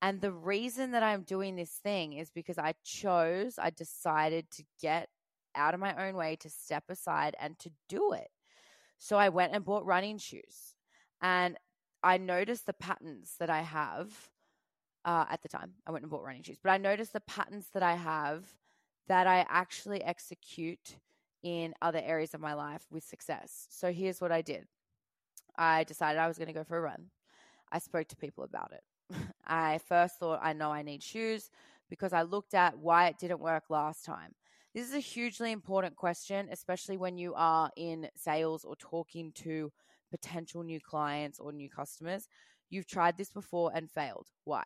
And 0.00 0.20
the 0.20 0.32
reason 0.32 0.92
that 0.92 1.02
I'm 1.02 1.22
doing 1.22 1.56
this 1.56 1.72
thing 1.72 2.12
is 2.12 2.30
because 2.30 2.58
I 2.58 2.74
chose, 2.84 3.58
I 3.58 3.70
decided 3.70 4.50
to 4.52 4.64
get 4.80 5.08
out 5.54 5.74
of 5.74 5.80
my 5.80 6.06
own 6.06 6.14
way, 6.14 6.36
to 6.36 6.48
step 6.48 6.84
aside 6.88 7.34
and 7.40 7.58
to 7.58 7.70
do 7.88 8.12
it. 8.12 8.28
So 8.98 9.16
I 9.16 9.28
went 9.28 9.54
and 9.54 9.64
bought 9.64 9.84
running 9.84 10.18
shoes. 10.18 10.76
And 11.20 11.56
I 12.02 12.16
noticed 12.18 12.66
the 12.66 12.72
patterns 12.72 13.34
that 13.40 13.50
I 13.50 13.62
have 13.62 14.30
uh, 15.08 15.24
at 15.30 15.40
the 15.40 15.48
time. 15.48 15.72
I 15.86 15.90
went 15.90 16.02
and 16.02 16.10
bought 16.10 16.22
running 16.22 16.42
shoes, 16.42 16.58
but 16.62 16.68
I 16.68 16.76
noticed 16.76 17.14
the 17.14 17.20
patterns 17.20 17.68
that 17.72 17.82
I 17.82 17.94
have 17.94 18.44
that 19.08 19.26
I 19.26 19.46
actually 19.48 20.04
execute 20.04 20.98
in 21.42 21.72
other 21.80 22.02
areas 22.04 22.34
of 22.34 22.42
my 22.42 22.52
life 22.52 22.82
with 22.90 23.04
success. 23.04 23.66
So 23.70 23.90
here's 23.90 24.20
what 24.20 24.32
I 24.32 24.42
did 24.42 24.66
I 25.56 25.84
decided 25.84 26.18
I 26.18 26.28
was 26.28 26.36
going 26.36 26.48
to 26.48 26.54
go 26.54 26.62
for 26.62 26.76
a 26.76 26.82
run. 26.82 27.06
I 27.72 27.78
spoke 27.78 28.06
to 28.08 28.16
people 28.16 28.44
about 28.44 28.72
it. 28.72 29.16
I 29.46 29.78
first 29.88 30.18
thought, 30.18 30.40
I 30.42 30.52
know 30.52 30.70
I 30.70 30.82
need 30.82 31.02
shoes 31.02 31.48
because 31.88 32.12
I 32.12 32.20
looked 32.20 32.52
at 32.52 32.78
why 32.78 33.06
it 33.06 33.18
didn't 33.18 33.40
work 33.40 33.64
last 33.70 34.04
time. 34.04 34.34
This 34.74 34.86
is 34.86 34.94
a 34.94 35.00
hugely 35.00 35.52
important 35.52 35.96
question, 35.96 36.48
especially 36.52 36.98
when 36.98 37.16
you 37.16 37.32
are 37.34 37.70
in 37.78 38.10
sales 38.14 38.62
or 38.62 38.76
talking 38.76 39.32
to 39.36 39.72
potential 40.10 40.62
new 40.62 40.80
clients 40.80 41.40
or 41.40 41.50
new 41.50 41.70
customers. 41.70 42.28
You've 42.68 42.86
tried 42.86 43.16
this 43.16 43.32
before 43.32 43.72
and 43.74 43.90
failed. 43.90 44.26
Why? 44.44 44.64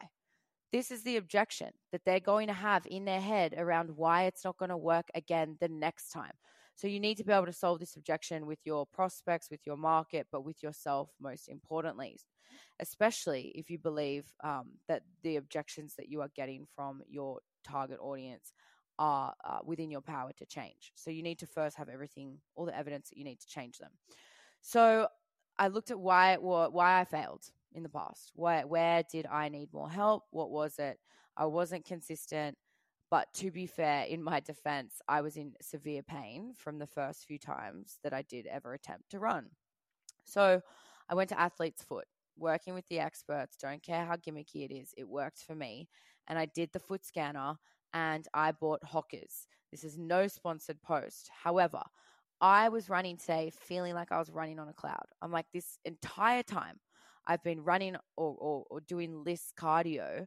This 0.72 0.90
is 0.90 1.02
the 1.02 1.18
objection 1.18 1.68
that 1.92 2.00
they're 2.06 2.18
going 2.18 2.46
to 2.46 2.54
have 2.54 2.86
in 2.86 3.04
their 3.04 3.20
head 3.20 3.54
around 3.58 3.90
why 3.94 4.24
it's 4.24 4.44
not 4.44 4.56
going 4.56 4.70
to 4.70 4.76
work 4.76 5.10
again 5.14 5.58
the 5.60 5.68
next 5.68 6.08
time. 6.08 6.32
So 6.76 6.88
you 6.88 6.98
need 6.98 7.18
to 7.18 7.24
be 7.24 7.32
able 7.32 7.46
to 7.46 7.52
solve 7.52 7.78
this 7.78 7.96
objection 7.96 8.46
with 8.46 8.58
your 8.64 8.86
prospects, 8.86 9.50
with 9.50 9.60
your 9.66 9.76
market, 9.76 10.26
but 10.32 10.44
with 10.44 10.62
yourself 10.62 11.10
most 11.20 11.48
importantly, 11.48 12.18
especially 12.80 13.52
if 13.54 13.68
you 13.68 13.78
believe 13.78 14.24
um, 14.42 14.70
that 14.88 15.02
the 15.22 15.36
objections 15.36 15.94
that 15.98 16.08
you 16.08 16.22
are 16.22 16.30
getting 16.34 16.66
from 16.74 17.02
your 17.06 17.40
target 17.64 17.98
audience 18.00 18.54
are 18.98 19.34
uh, 19.44 19.58
within 19.64 19.90
your 19.90 20.00
power 20.00 20.30
to 20.38 20.46
change. 20.46 20.92
So 20.94 21.10
you 21.10 21.22
need 21.22 21.38
to 21.40 21.46
first 21.46 21.76
have 21.76 21.90
everything, 21.90 22.38
all 22.54 22.64
the 22.64 22.76
evidence 22.76 23.10
that 23.10 23.18
you 23.18 23.24
need 23.24 23.40
to 23.40 23.46
change 23.46 23.76
them. 23.76 23.90
So 24.62 25.08
I 25.58 25.68
looked 25.68 25.90
at 25.90 26.00
why 26.00 26.32
it, 26.32 26.42
why 26.42 27.00
I 27.00 27.04
failed 27.04 27.44
in 27.74 27.82
the 27.82 27.88
past. 27.88 28.32
Where 28.34 28.66
where 28.66 29.02
did 29.10 29.26
I 29.26 29.48
need 29.48 29.72
more 29.72 29.90
help? 29.90 30.24
What 30.30 30.50
was 30.50 30.78
it? 30.78 30.98
I 31.36 31.46
wasn't 31.46 31.84
consistent. 31.84 32.56
But 33.10 33.28
to 33.34 33.50
be 33.50 33.66
fair, 33.66 34.04
in 34.04 34.22
my 34.22 34.40
defense, 34.40 35.02
I 35.06 35.20
was 35.20 35.36
in 35.36 35.52
severe 35.60 36.02
pain 36.02 36.54
from 36.56 36.78
the 36.78 36.86
first 36.86 37.26
few 37.26 37.38
times 37.38 37.98
that 38.02 38.14
I 38.14 38.22
did 38.22 38.46
ever 38.46 38.72
attempt 38.72 39.10
to 39.10 39.18
run. 39.18 39.50
So 40.24 40.62
I 41.10 41.14
went 41.14 41.28
to 41.28 41.38
Athlete's 41.38 41.82
Foot, 41.82 42.06
working 42.38 42.72
with 42.72 42.88
the 42.88 43.00
experts. 43.00 43.58
Don't 43.60 43.82
care 43.82 44.06
how 44.06 44.16
gimmicky 44.16 44.64
it 44.64 44.72
is, 44.72 44.94
it 44.96 45.06
worked 45.06 45.42
for 45.42 45.54
me. 45.54 45.88
And 46.26 46.38
I 46.38 46.46
did 46.46 46.70
the 46.72 46.80
foot 46.80 47.04
scanner 47.04 47.56
and 47.92 48.26
I 48.32 48.52
bought 48.52 48.80
Hokas. 48.82 49.46
This 49.70 49.84
is 49.84 49.98
no 49.98 50.26
sponsored 50.26 50.80
post. 50.82 51.30
However, 51.42 51.82
I 52.40 52.70
was 52.70 52.88
running 52.88 53.16
today 53.18 53.52
feeling 53.54 53.94
like 53.94 54.10
I 54.10 54.18
was 54.18 54.30
running 54.30 54.58
on 54.58 54.68
a 54.68 54.72
cloud. 54.72 55.04
I'm 55.20 55.32
like, 55.32 55.46
this 55.52 55.78
entire 55.84 56.42
time 56.42 56.80
I've 57.26 57.42
been 57.42 57.62
running 57.62 57.96
or, 58.16 58.36
or, 58.38 58.64
or 58.70 58.80
doing 58.80 59.24
LISS 59.24 59.52
cardio 59.58 60.26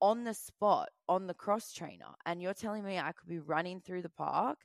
on 0.00 0.24
the 0.24 0.34
spot 0.34 0.88
on 1.08 1.26
the 1.26 1.34
cross 1.34 1.72
trainer. 1.72 2.14
And 2.24 2.42
you're 2.42 2.54
telling 2.54 2.84
me 2.84 2.98
I 2.98 3.12
could 3.12 3.28
be 3.28 3.38
running 3.38 3.80
through 3.80 4.02
the 4.02 4.08
park, 4.10 4.58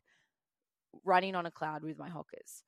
running 1.06 1.36
on 1.36 1.46
a 1.46 1.52
cloud 1.52 1.84
with 1.84 1.98
my 1.98 2.10
Hokas. 2.10 2.64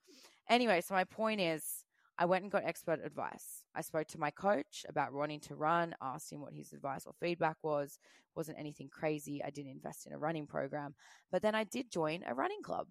Anyway, 0.49 0.81
so 0.81 0.93
my 0.93 1.03
point 1.03 1.41
is, 1.41 1.83
I 2.17 2.25
went 2.25 2.43
and 2.43 2.51
got 2.51 2.63
expert 2.63 2.99
advice. 3.03 3.65
I 3.73 3.81
spoke 3.81 4.07
to 4.09 4.19
my 4.19 4.29
coach 4.29 4.85
about 4.87 5.13
wanting 5.13 5.39
to 5.41 5.55
run, 5.55 5.95
asked 6.01 6.31
him 6.31 6.41
what 6.41 6.53
his 6.53 6.71
advice 6.71 7.05
or 7.07 7.13
feedback 7.19 7.57
was. 7.63 7.97
Wasn't 8.35 8.59
anything 8.59 8.87
crazy. 8.89 9.43
I 9.43 9.49
didn't 9.49 9.71
invest 9.71 10.05
in 10.05 10.13
a 10.13 10.17
running 10.17 10.45
program, 10.45 10.93
but 11.31 11.41
then 11.41 11.55
I 11.55 11.63
did 11.63 11.91
join 11.91 12.23
a 12.27 12.35
running 12.35 12.61
club. 12.61 12.87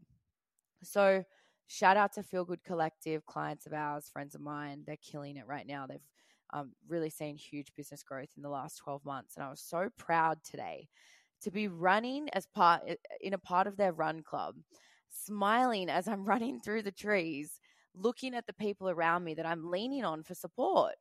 So, 0.82 1.24
shout 1.66 1.96
out 1.96 2.12
to 2.14 2.22
Feel 2.22 2.44
Good 2.44 2.64
Collective, 2.64 3.24
clients 3.26 3.66
of 3.66 3.72
ours, 3.72 4.10
friends 4.12 4.34
of 4.34 4.40
mine. 4.40 4.82
They're 4.86 4.96
killing 4.96 5.36
it 5.36 5.46
right 5.46 5.66
now. 5.66 5.86
They've 5.86 6.00
um, 6.52 6.72
really 6.88 7.10
seen 7.10 7.36
huge 7.36 7.72
business 7.76 8.02
growth 8.02 8.30
in 8.36 8.42
the 8.42 8.48
last 8.48 8.76
12 8.78 9.04
months. 9.04 9.36
And 9.36 9.44
I 9.44 9.50
was 9.50 9.60
so 9.60 9.88
proud 9.96 10.38
today 10.44 10.88
to 11.42 11.50
be 11.50 11.68
running 11.68 12.28
as 12.32 12.46
part 12.46 12.82
in 13.20 13.34
a 13.34 13.38
part 13.38 13.66
of 13.66 13.76
their 13.76 13.92
run 13.92 14.22
club, 14.22 14.56
smiling 15.08 15.88
as 15.88 16.08
I'm 16.08 16.24
running 16.26 16.60
through 16.60 16.82
the 16.82 16.92
trees, 16.92 17.60
looking 17.94 18.34
at 18.34 18.46
the 18.46 18.52
people 18.52 18.88
around 18.88 19.24
me 19.24 19.34
that 19.34 19.46
I'm 19.46 19.70
leaning 19.70 20.04
on 20.04 20.22
for 20.22 20.34
support. 20.34 20.94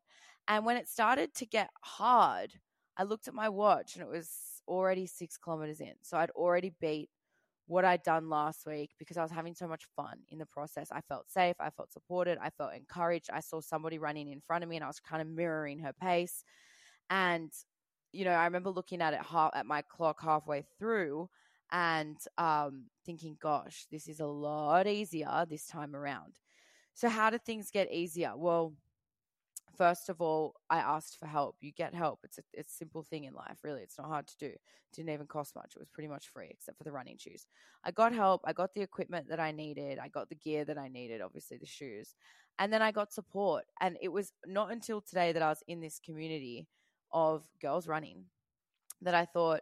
And 0.48 0.66
when 0.66 0.78
it 0.78 0.88
started 0.88 1.34
to 1.36 1.46
get 1.46 1.70
hard, 1.82 2.54
I 2.98 3.04
looked 3.04 3.28
at 3.28 3.34
my 3.34 3.50
watch 3.50 3.96
and 3.96 4.04
it 4.04 4.10
was 4.10 4.30
already 4.68 5.06
six 5.06 5.38
kilometers 5.38 5.80
in. 5.80 5.94
So 6.02 6.18
I'd 6.18 6.32
already 6.32 6.74
beat 6.82 7.10
what 7.68 7.86
I'd 7.86 8.04
done 8.04 8.30
last 8.30 8.66
week 8.66 8.92
because 9.00 9.18
I 9.18 9.22
was 9.24 9.32
having 9.32 9.56
so 9.56 9.68
much 9.68 9.86
fun 9.96 10.20
in 10.30 10.40
the 10.40 10.46
process. 10.46 10.90
I 10.92 11.02
felt 11.02 11.30
safe, 11.30 11.56
I 11.60 11.70
felt 11.70 11.92
supported, 11.92 12.38
I 12.42 12.50
felt 12.50 12.74
encouraged. 12.74 13.30
I 13.32 13.40
saw 13.40 13.62
somebody 13.62 13.98
running 13.98 14.30
in 14.30 14.42
front 14.42 14.64
of 14.64 14.70
me 14.70 14.76
and 14.76 14.84
I 14.84 14.88
was 14.88 15.00
kind 15.00 15.22
of 15.22 15.28
mirroring 15.28 15.80
her 15.80 15.94
pace. 15.94 16.44
And 17.10 17.52
you 18.12 18.26
know, 18.26 18.32
I 18.32 18.46
remember 18.46 18.70
looking 18.70 19.02
at 19.02 19.14
it 19.14 19.22
half, 19.22 19.52
at 19.56 19.66
my 19.66 19.82
clock 19.84 20.22
halfway 20.22 20.66
through 20.78 21.30
and 21.72 22.18
um, 22.38 22.86
thinking, 23.06 23.38
gosh, 23.42 23.86
this 23.90 24.08
is 24.08 24.20
a 24.20 24.26
lot 24.26 24.88
easier 24.88 25.46
this 25.50 25.66
time 25.66 25.96
around. 25.96 26.34
So, 26.94 27.08
how 27.08 27.30
do 27.30 27.38
things 27.38 27.72
get 27.72 27.92
easier? 27.92 28.34
Well, 28.36 28.74
first 29.78 30.10
of 30.10 30.22
all, 30.22 30.56
I 30.70 30.80
asked 30.80 31.18
for 31.20 31.26
help. 31.26 31.56
You 31.62 31.72
get 31.72 31.94
help. 31.94 32.20
It's 32.24 32.38
a, 32.38 32.42
it's 32.54 32.74
a 32.74 32.78
simple 32.78 33.04
thing 33.04 33.26
in 33.26 33.34
life, 33.34 33.58
really. 33.64 33.82
It's 33.82 33.98
not 33.98 34.08
hard 34.08 34.28
to 34.28 34.38
do. 34.38 34.48
It 34.48 34.60
didn't 34.94 35.14
even 35.14 35.28
cost 35.28 35.56
much. 35.56 35.74
It 35.76 35.80
was 35.80 35.90
pretty 35.90 36.08
much 36.08 36.30
free, 36.30 36.48
except 36.50 36.78
for 36.78 36.84
the 36.84 36.92
running 36.92 37.18
shoes. 37.18 37.46
I 37.84 37.92
got 37.92 38.14
help. 38.14 38.42
I 38.46 38.54
got 38.54 38.74
the 38.74 38.82
equipment 38.82 39.28
that 39.30 39.40
I 39.40 39.52
needed. 39.52 40.00
I 40.00 40.08
got 40.08 40.30
the 40.30 40.36
gear 40.36 40.66
that 40.66 40.78
I 40.78 40.88
needed, 40.88 41.22
obviously 41.22 41.58
the 41.58 41.66
shoes. 41.66 42.16
And 42.60 42.72
then 42.72 42.82
I 42.82 42.92
got 42.92 43.14
support. 43.14 43.66
And 43.80 43.98
it 44.02 44.10
was 44.10 44.34
not 44.46 44.72
until 44.72 45.02
today 45.02 45.32
that 45.32 45.42
I 45.42 45.50
was 45.50 45.64
in 45.68 45.80
this 45.80 46.00
community 46.00 46.68
of 47.12 47.44
girls 47.62 47.88
running 47.88 48.26
that 49.02 49.16
I 49.16 49.26
thought, 49.26 49.62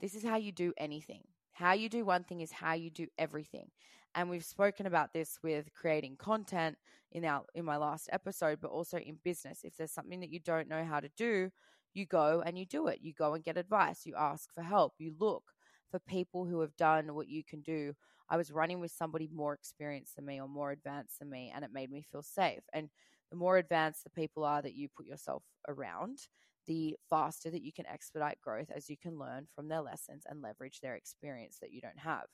this 0.00 0.14
is 0.14 0.24
how 0.24 0.36
you 0.36 0.52
do 0.52 0.72
anything. 0.76 1.22
How 1.52 1.72
you 1.72 1.88
do 1.88 2.04
one 2.04 2.24
thing 2.24 2.40
is 2.40 2.50
how 2.50 2.74
you 2.74 2.90
do 2.90 3.06
everything. 3.16 3.70
And 4.14 4.30
we've 4.30 4.44
spoken 4.44 4.86
about 4.86 5.12
this 5.12 5.38
with 5.42 5.72
creating 5.74 6.16
content 6.16 6.76
in 7.12 7.24
our 7.24 7.44
in 7.54 7.64
my 7.64 7.76
last 7.76 8.08
episode, 8.12 8.58
but 8.60 8.70
also 8.70 8.98
in 8.98 9.18
business. 9.24 9.60
If 9.64 9.76
there's 9.76 9.92
something 9.92 10.20
that 10.20 10.30
you 10.30 10.40
don't 10.40 10.68
know 10.68 10.84
how 10.84 11.00
to 11.00 11.10
do, 11.16 11.50
you 11.94 12.06
go 12.06 12.42
and 12.44 12.58
you 12.58 12.66
do 12.66 12.86
it. 12.88 13.00
You 13.02 13.12
go 13.12 13.34
and 13.34 13.44
get 13.44 13.56
advice. 13.56 14.06
You 14.06 14.14
ask 14.16 14.52
for 14.52 14.62
help. 14.62 14.94
You 14.98 15.14
look 15.18 15.44
for 15.90 15.98
people 16.00 16.44
who 16.44 16.60
have 16.60 16.76
done 16.76 17.14
what 17.14 17.28
you 17.28 17.42
can 17.44 17.60
do. 17.62 17.94
I 18.28 18.36
was 18.36 18.52
running 18.52 18.80
with 18.80 18.90
somebody 18.90 19.28
more 19.32 19.52
experienced 19.54 20.16
than 20.16 20.26
me 20.26 20.40
or 20.40 20.48
more 20.48 20.70
advanced 20.70 21.18
than 21.18 21.30
me, 21.30 21.52
and 21.54 21.64
it 21.64 21.72
made 21.72 21.90
me 21.90 22.04
feel 22.10 22.22
safe. 22.22 22.62
And 22.72 22.88
the 23.30 23.36
more 23.36 23.58
advanced 23.58 24.04
the 24.04 24.10
people 24.10 24.44
are 24.44 24.62
that 24.62 24.74
you 24.74 24.88
put 24.96 25.06
yourself 25.06 25.42
around, 25.68 26.18
the 26.66 26.96
faster 27.10 27.50
that 27.50 27.62
you 27.62 27.72
can 27.72 27.86
expedite 27.86 28.40
growth 28.40 28.70
as 28.74 28.88
you 28.88 28.96
can 28.96 29.18
learn 29.18 29.46
from 29.54 29.68
their 29.68 29.82
lessons 29.82 30.24
and 30.26 30.40
leverage 30.40 30.80
their 30.80 30.94
experience 30.94 31.58
that 31.60 31.72
you 31.72 31.80
don't 31.80 31.98
have. 31.98 32.24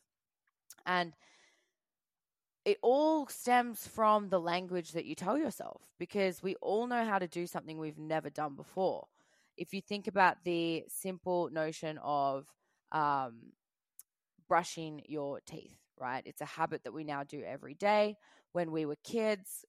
And 0.87 1.13
it 2.65 2.79
all 2.83 3.27
stems 3.27 3.87
from 3.87 4.29
the 4.29 4.41
language 4.41 4.93
that 4.93 5.07
you 5.07 5.15
tell 5.15 5.39
yourself 5.39 5.83
because 5.99 6.43
we 6.43 6.57
all 6.57 6.87
know 6.87 7.05
how 7.05 7.19
to 7.19 7.29
do 7.29 7.47
something 7.47 7.79
we've 7.79 7.99
never 7.99 8.29
done 8.29 8.55
before. 8.55 9.07
If 9.57 9.73
you 9.73 9.81
think 9.81 10.07
about 10.07 10.37
the 10.45 10.85
simple 10.89 11.49
notion 11.51 11.99
of 12.03 12.47
um, 12.93 13.53
brushing 14.49 15.03
your 15.07 15.41
teeth, 15.47 15.79
right? 15.99 16.23
It's 16.27 16.41
a 16.41 16.47
habit 16.47 16.85
that 16.85 16.93
we 16.93 17.05
now 17.05 17.25
do 17.25 17.43
every 17.43 17.75
day. 17.75 18.17
When 18.53 18.73
we 18.73 18.85
were 18.85 18.97
kids, 19.05 19.65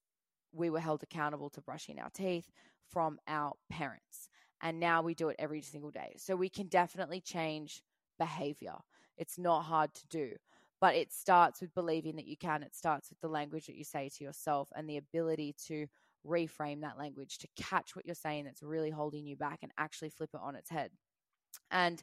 we 0.52 0.70
were 0.70 0.80
held 0.80 1.02
accountable 1.02 1.50
to 1.50 1.60
brushing 1.62 1.98
our 1.98 2.10
teeth 2.10 2.50
from 2.90 3.18
our 3.26 3.52
parents. 3.70 4.28
And 4.60 4.78
now 4.78 5.02
we 5.02 5.14
do 5.14 5.28
it 5.28 5.36
every 5.38 5.62
single 5.62 5.90
day. 5.90 6.14
So 6.18 6.36
we 6.36 6.48
can 6.48 6.66
definitely 6.68 7.20
change 7.20 7.82
behavior. 8.18 8.76
It's 9.16 9.38
not 9.38 9.62
hard 9.62 9.94
to 9.94 10.06
do 10.08 10.32
but 10.82 10.96
it 10.96 11.12
starts 11.12 11.60
with 11.60 11.72
believing 11.74 12.16
that 12.16 12.26
you 12.26 12.36
can. 12.36 12.64
It 12.64 12.74
starts 12.74 13.08
with 13.08 13.20
the 13.20 13.28
language 13.28 13.66
that 13.66 13.76
you 13.76 13.84
say 13.84 14.10
to 14.18 14.24
yourself 14.24 14.68
and 14.74 14.90
the 14.90 14.96
ability 14.96 15.54
to 15.68 15.86
reframe 16.26 16.80
that 16.80 16.98
language 16.98 17.38
to 17.38 17.48
catch 17.56 17.94
what 17.94 18.04
you're 18.04 18.16
saying 18.16 18.44
that's 18.44 18.64
really 18.64 18.90
holding 18.90 19.24
you 19.24 19.36
back 19.36 19.60
and 19.62 19.70
actually 19.78 20.10
flip 20.10 20.30
it 20.34 20.40
on 20.42 20.56
its 20.56 20.68
head. 20.68 20.90
And 21.70 22.02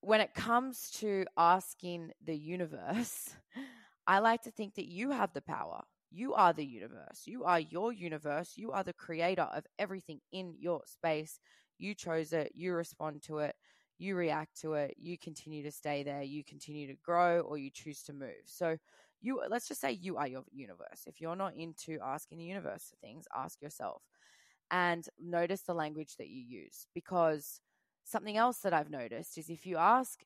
when 0.00 0.20
it 0.20 0.34
comes 0.34 0.90
to 0.96 1.24
asking 1.36 2.10
the 2.24 2.36
universe, 2.36 3.30
I 4.08 4.18
like 4.18 4.42
to 4.42 4.50
think 4.50 4.74
that 4.74 4.88
you 4.88 5.12
have 5.12 5.32
the 5.32 5.40
power. 5.40 5.82
You 6.10 6.34
are 6.34 6.52
the 6.52 6.66
universe. 6.66 7.26
You 7.26 7.44
are 7.44 7.60
your 7.60 7.92
universe. 7.92 8.54
You 8.56 8.72
are 8.72 8.82
the 8.82 8.92
creator 8.92 9.48
of 9.54 9.64
everything 9.78 10.18
in 10.32 10.56
your 10.58 10.80
space. 10.86 11.38
You 11.78 11.94
chose 11.94 12.32
it. 12.32 12.50
You 12.56 12.72
respond 12.72 13.22
to 13.26 13.38
it. 13.38 13.54
You 13.98 14.16
react 14.16 14.60
to 14.62 14.74
it. 14.74 14.94
You 14.98 15.18
continue 15.18 15.62
to 15.64 15.70
stay 15.70 16.02
there. 16.02 16.22
You 16.22 16.44
continue 16.44 16.86
to 16.86 16.96
grow 17.04 17.40
or 17.40 17.58
you 17.58 17.70
choose 17.70 18.02
to 18.04 18.12
move. 18.12 18.44
So, 18.46 18.76
you 19.20 19.42
let's 19.48 19.66
just 19.66 19.80
say 19.80 19.92
you 19.92 20.16
are 20.16 20.28
your 20.28 20.44
universe. 20.52 21.02
If 21.06 21.20
you're 21.20 21.36
not 21.36 21.56
into 21.56 21.98
asking 22.02 22.38
the 22.38 22.44
universe 22.44 22.90
for 22.90 22.96
things, 22.96 23.26
ask 23.34 23.60
yourself 23.60 24.02
and 24.70 25.04
notice 25.20 25.62
the 25.62 25.74
language 25.74 26.16
that 26.18 26.28
you 26.28 26.40
use 26.40 26.86
because 26.94 27.60
something 28.04 28.36
else 28.36 28.58
that 28.58 28.72
I've 28.72 28.90
noticed 28.90 29.36
is 29.38 29.48
if 29.48 29.66
you 29.66 29.76
ask 29.76 30.20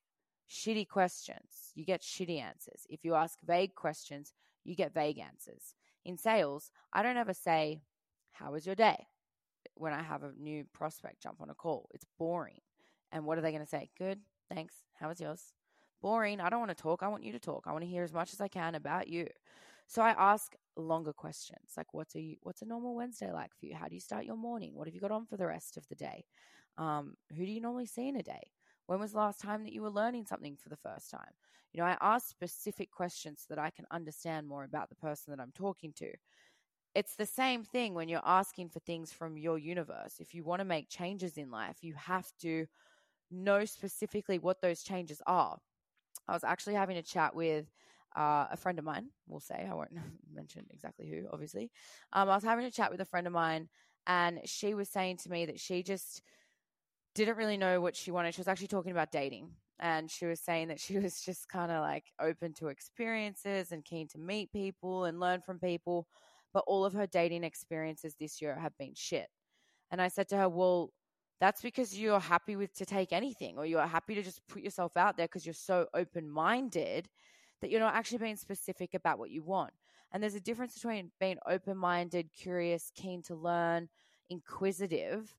shitty 0.51 0.89
questions, 0.89 1.73
you 1.75 1.87
get 1.87 2.03
shitty 2.03 2.39
answers. 2.41 2.87
If 2.91 3.03
you 3.03 3.15
ask 3.15 3.39
vague 3.47 3.75
questions, 3.75 4.35
you 4.65 4.77
get 4.77 4.93
vague 4.93 5.19
answers. 5.19 5.75
In 6.05 6.19
sales, 6.19 6.71
I 6.93 7.03
don't 7.03 7.17
ever 7.17 7.33
say, 7.33 7.81
How 8.33 8.53
was 8.53 8.67
your 8.67 8.75
day? 8.75 9.07
when 9.75 9.93
I 9.93 10.03
have 10.03 10.23
a 10.23 10.33
new 10.39 10.65
prospect 10.73 11.23
jump 11.23 11.41
on 11.41 11.51
a 11.51 11.55
call. 11.55 11.89
It's 11.95 12.07
boring. 12.19 12.61
And 13.13 13.25
what 13.25 13.39
are 13.39 13.43
they 13.43 13.53
going 13.53 13.63
to 13.63 13.69
say? 13.69 13.91
Good, 13.99 14.21
thanks. 14.53 14.75
How 14.99 15.09
was 15.09 15.21
yours? 15.21 15.53
Boring. 16.01 16.41
I 16.41 16.51
don't 16.51 16.59
want 16.59 16.77
to 16.77 16.83
talk. 16.83 17.03
I 17.03 17.09
want 17.09 17.23
you 17.23 17.33
to 17.33 17.39
talk. 17.39 17.65
I 17.67 17.73
want 17.73 17.85
to 17.85 17.91
hear 17.91 18.03
as 18.03 18.13
much 18.13 18.33
as 18.33 18.41
I 18.41 18.49
can 18.49 18.75
about 18.75 19.07
you. 19.07 19.29
So 19.87 20.03
I 20.03 20.11
ask 20.11 20.55
longer 20.77 21.13
questions 21.13 21.73
like 21.77 21.93
what's 21.93 22.17
a 22.17 22.39
what's 22.43 22.63
a 22.63 22.67
normal 22.67 22.95
Wednesday 22.95 23.31
like 23.31 23.51
for 23.59 23.67
you? 23.67 23.75
How 23.75 23.89
do 23.89 23.95
you 23.95 24.01
start 24.01 24.25
your 24.25 24.37
morning? 24.37 24.75
What 24.75 24.89
have 24.89 24.95
you 24.95 25.01
got 25.01 25.11
on 25.11 25.27
for 25.27 25.37
the 25.37 25.47
rest 25.47 25.77
of 25.77 25.87
the 25.89 25.95
day? 25.95 26.25
Um, 26.79 27.15
who 27.37 27.45
do 27.45 27.53
you 27.53 27.61
normally 27.61 27.87
see 27.87 28.09
in 28.09 28.17
a 28.17 28.23
day? 28.23 28.51
When 28.87 28.99
was 28.99 29.13
the 29.13 29.19
last 29.19 29.41
time 29.41 29.65
that 29.65 29.73
you 29.73 29.83
were 29.83 29.91
learning 29.91 30.27
something 30.27 30.57
for 30.57 30.69
the 30.71 30.77
first 30.77 31.11
time? 31.11 31.31
You 31.73 31.81
know, 31.81 31.87
I 31.87 31.97
ask 32.01 32.29
specific 32.29 32.91
questions 32.91 33.45
so 33.47 33.55
that 33.55 33.63
I 33.63 33.71
can 33.71 33.87
understand 33.91 34.49
more 34.49 34.65
about 34.65 34.89
the 34.89 34.97
person 34.97 35.31
that 35.31 35.43
I'm 35.43 35.53
talking 35.53 35.93
to. 35.97 36.11
It's 36.95 37.17
the 37.17 37.27
same 37.27 37.65
thing 37.65 37.95
when 37.95 38.09
you're 38.09 38.21
asking 38.25 38.69
for 38.69 38.81
things 38.81 39.13
from 39.13 39.39
your 39.39 39.59
universe. 39.59 40.17
If 40.21 40.35
you 40.35 40.45
want 40.45 40.61
to 40.61 40.67
make 40.67 40.91
changes 40.91 41.39
in 41.39 41.51
life, 41.51 41.79
you 41.81 41.95
have 41.95 42.31
to 42.43 42.67
know 43.33 43.65
specifically 43.65 44.39
what 44.39 44.61
those 44.61 44.83
changes 44.83 45.21
are. 45.27 45.59
I 46.29 46.33
was 46.33 46.45
actually 46.45 46.75
having 46.75 46.97
a 46.97 47.03
chat 47.03 47.35
with 47.35 47.67
uh, 48.17 48.47
a 48.51 48.57
friend 48.57 48.79
of 48.79 48.85
mine, 48.85 49.09
we'll 49.27 49.41
say, 49.41 49.67
I 49.69 49.75
won't 49.75 49.93
mention 50.35 50.67
exactly 50.71 51.09
who, 51.09 51.27
obviously. 51.33 51.71
Um, 52.13 52.29
I 52.29 52.35
was 52.35 52.45
having 52.45 52.65
a 52.65 52.71
chat 52.71 52.91
with 52.91 53.01
a 53.01 53.07
friend 53.07 53.27
of 53.27 53.33
mine, 53.33 53.69
and 54.07 54.41
she 54.45 54.75
was 54.75 54.89
saying 54.89 55.19
to 55.19 55.31
me 55.31 55.47
that 55.47 55.61
she 55.61 55.83
just 55.83 56.23
didn't 57.15 57.37
really 57.37 57.57
know 57.57 57.81
what 57.81 57.97
she 57.97 58.11
wanted. 58.11 58.35
She 58.35 58.41
was 58.41 58.49
actually 58.49 58.69
talking 58.69 58.93
about 58.93 59.13
dating. 59.13 59.51
And 59.81 60.11
she 60.11 60.27
was 60.27 60.41
saying 60.41 60.69
that 60.69 60.81
she 60.81 60.99
was 61.01 61.21
just 61.21 61.49
kind 61.49 61.73
of 61.73 61.81
like 61.81 62.05
open 62.21 62.55
to 62.55 62.69
experiences 62.69 63.73
and 63.73 63.85
keen 63.85 64.09
to 64.09 64.19
meet 64.19 64.53
people 64.53 65.05
and 65.05 65.21
learn 65.21 65.41
from 65.41 65.59
people. 65.59 66.07
But 66.53 66.65
all 66.67 66.85
of 66.85 66.93
her 66.93 67.07
dating 67.07 67.45
experiences 67.45 68.15
this 68.19 68.41
year 68.41 68.59
have 68.59 68.77
been 68.79 68.95
shit. 68.95 69.29
And 69.91 70.01
I 70.01 70.09
said 70.09 70.29
to 70.29 70.37
her, 70.37 70.49
Well, 70.49 70.91
that's 71.43 71.61
because 71.61 71.99
you're 71.99 72.21
happy 72.21 72.55
with 72.55 72.73
to 72.75 72.87
take 72.87 73.13
anything 73.13 73.59
or 73.59 73.67
you're 73.67 73.85
happy 73.85 74.15
to 74.15 74.23
just 74.23 74.47
put 74.47 74.63
yourself 74.63 74.97
out 74.97 75.17
there 75.17 75.27
because 75.27 75.45
you're 75.45 75.53
so 75.53 75.89
open 75.93 76.31
minded 76.31 77.09
that 77.61 77.69
you're 77.69 77.81
not 77.81 77.97
actually 77.97 78.19
being 78.19 78.37
specific 78.37 78.95
about 78.95 79.19
what 79.19 79.33
you 79.33 79.43
want. 79.43 79.73
And 80.13 80.23
there's 80.23 80.37
a 80.37 80.41
difference 80.41 80.75
between 80.75 81.11
being 81.19 81.39
open 81.49 81.77
minded, 81.77 82.31
curious, 82.33 82.93
keen 82.95 83.23
to 83.23 83.35
learn, 83.35 83.89
inquisitive, 84.31 85.35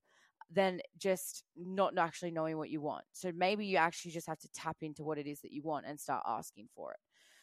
than 0.52 0.82
just 0.98 1.42
not 1.56 1.96
actually 1.96 2.32
knowing 2.32 2.58
what 2.58 2.68
you 2.68 2.82
want. 2.82 3.06
So 3.12 3.32
maybe 3.34 3.64
you 3.64 3.78
actually 3.78 4.10
just 4.10 4.26
have 4.26 4.40
to 4.40 4.48
tap 4.54 4.76
into 4.82 5.04
what 5.04 5.16
it 5.16 5.26
is 5.26 5.40
that 5.40 5.52
you 5.52 5.62
want 5.62 5.86
and 5.86 5.98
start 5.98 6.22
asking 6.28 6.68
for 6.76 6.92
it. 6.92 6.98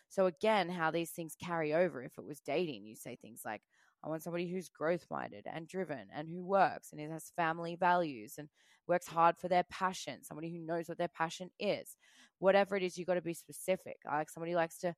So 0.08 0.28
again, 0.28 0.70
how 0.70 0.92
these 0.92 1.10
things 1.10 1.36
carry 1.44 1.74
over. 1.74 2.04
If 2.04 2.20
it 2.20 2.26
was 2.26 2.40
dating, 2.42 2.86
you 2.86 2.96
say 2.96 3.16
things 3.16 3.42
like, 3.44 3.64
I 4.04 4.10
want 4.10 4.24
somebody 4.24 4.48
who's 4.48 4.70
growth 4.70 5.06
minded 5.10 5.46
and 5.52 5.68
driven 5.68 6.08
and 6.14 6.28
who 6.28 6.44
works 6.44 6.92
and 6.92 7.12
has 7.12 7.32
family 7.36 7.76
values 7.76 8.36
and 8.38 8.50
works 8.88 9.08
hard 9.08 9.38
for 9.38 9.48
their 9.48 9.64
passion, 9.64 10.24
somebody 10.24 10.52
who 10.52 10.60
knows 10.60 10.90
what 10.90 10.98
their 10.98 11.08
passion 11.08 11.52
is. 11.60 11.96
Whatever 12.40 12.76
it 12.76 12.84
is, 12.84 12.98
you've 12.98 13.08
got 13.08 13.16
to 13.16 13.22
be 13.22 13.34
specific. 13.34 13.98
I 14.10 14.18
like 14.18 14.30
somebody 14.30 14.52
who 14.54 14.58
likes 14.58 14.80
to 14.80 14.96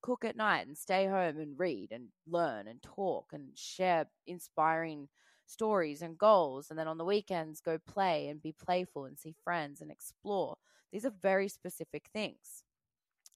cook 0.00 0.24
at 0.24 0.36
night 0.36 0.66
and 0.66 0.76
stay 0.76 1.06
home 1.06 1.38
and 1.38 1.58
read 1.58 1.92
and 1.92 2.08
learn 2.26 2.66
and 2.68 2.82
talk 2.82 3.26
and 3.32 3.50
share 3.56 4.06
inspiring 4.26 5.08
stories 5.46 6.02
and 6.02 6.18
goals. 6.18 6.70
And 6.70 6.78
then 6.78 6.88
on 6.88 6.98
the 6.98 7.04
weekends, 7.04 7.60
go 7.60 7.78
play 7.78 8.28
and 8.28 8.42
be 8.42 8.52
playful 8.52 9.04
and 9.04 9.18
see 9.18 9.34
friends 9.44 9.80
and 9.80 9.90
explore. 9.90 10.56
These 10.92 11.04
are 11.04 11.12
very 11.22 11.48
specific 11.48 12.06
things. 12.12 12.64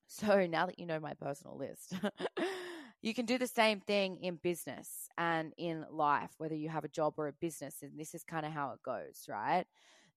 So 0.06 0.46
now 0.46 0.66
that 0.66 0.78
you 0.78 0.86
know 0.86 0.98
my 1.00 1.14
personal 1.14 1.56
list, 1.56 1.94
you 3.02 3.14
can 3.14 3.24
do 3.26 3.38
the 3.38 3.46
same 3.46 3.80
thing 3.80 4.18
in 4.22 4.36
business 4.36 5.08
and 5.16 5.52
in 5.56 5.86
life, 5.90 6.30
whether 6.38 6.54
you 6.54 6.68
have 6.68 6.84
a 6.84 6.88
job 6.88 7.14
or 7.16 7.28
a 7.28 7.32
business. 7.32 7.76
And 7.82 7.98
this 7.98 8.14
is 8.14 8.22
kind 8.24 8.44
of 8.44 8.52
how 8.52 8.72
it 8.72 8.82
goes, 8.82 9.26
right? 9.28 9.64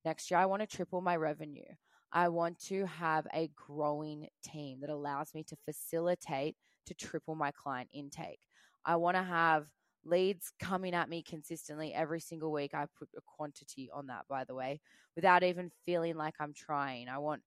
Next 0.03 0.29
year, 0.29 0.39
I 0.39 0.45
want 0.45 0.61
to 0.61 0.75
triple 0.75 1.01
my 1.01 1.15
revenue. 1.15 1.63
I 2.11 2.27
want 2.29 2.59
to 2.65 2.85
have 2.85 3.25
a 3.33 3.49
growing 3.55 4.27
team 4.43 4.81
that 4.81 4.89
allows 4.89 5.33
me 5.33 5.43
to 5.45 5.55
facilitate 5.65 6.55
to 6.85 6.93
triple 6.93 7.35
my 7.35 7.51
client 7.51 7.89
intake. 7.93 8.41
I 8.85 8.97
want 8.97 9.15
to 9.15 9.23
have 9.23 9.65
leads 10.05 10.51
coming 10.59 10.93
at 10.93 11.09
me 11.09 11.23
consistently 11.23 11.93
every 11.93 12.19
single 12.19 12.51
week. 12.51 12.73
I 12.73 12.85
put 12.99 13.09
a 13.17 13.21
quantity 13.25 13.89
on 13.93 14.07
that, 14.07 14.25
by 14.29 14.43
the 14.43 14.53
way, 14.53 14.81
without 15.15 15.43
even 15.43 15.71
feeling 15.85 16.15
like 16.15 16.35
I'm 16.39 16.53
trying. 16.53 17.07
I 17.07 17.17
want 17.19 17.41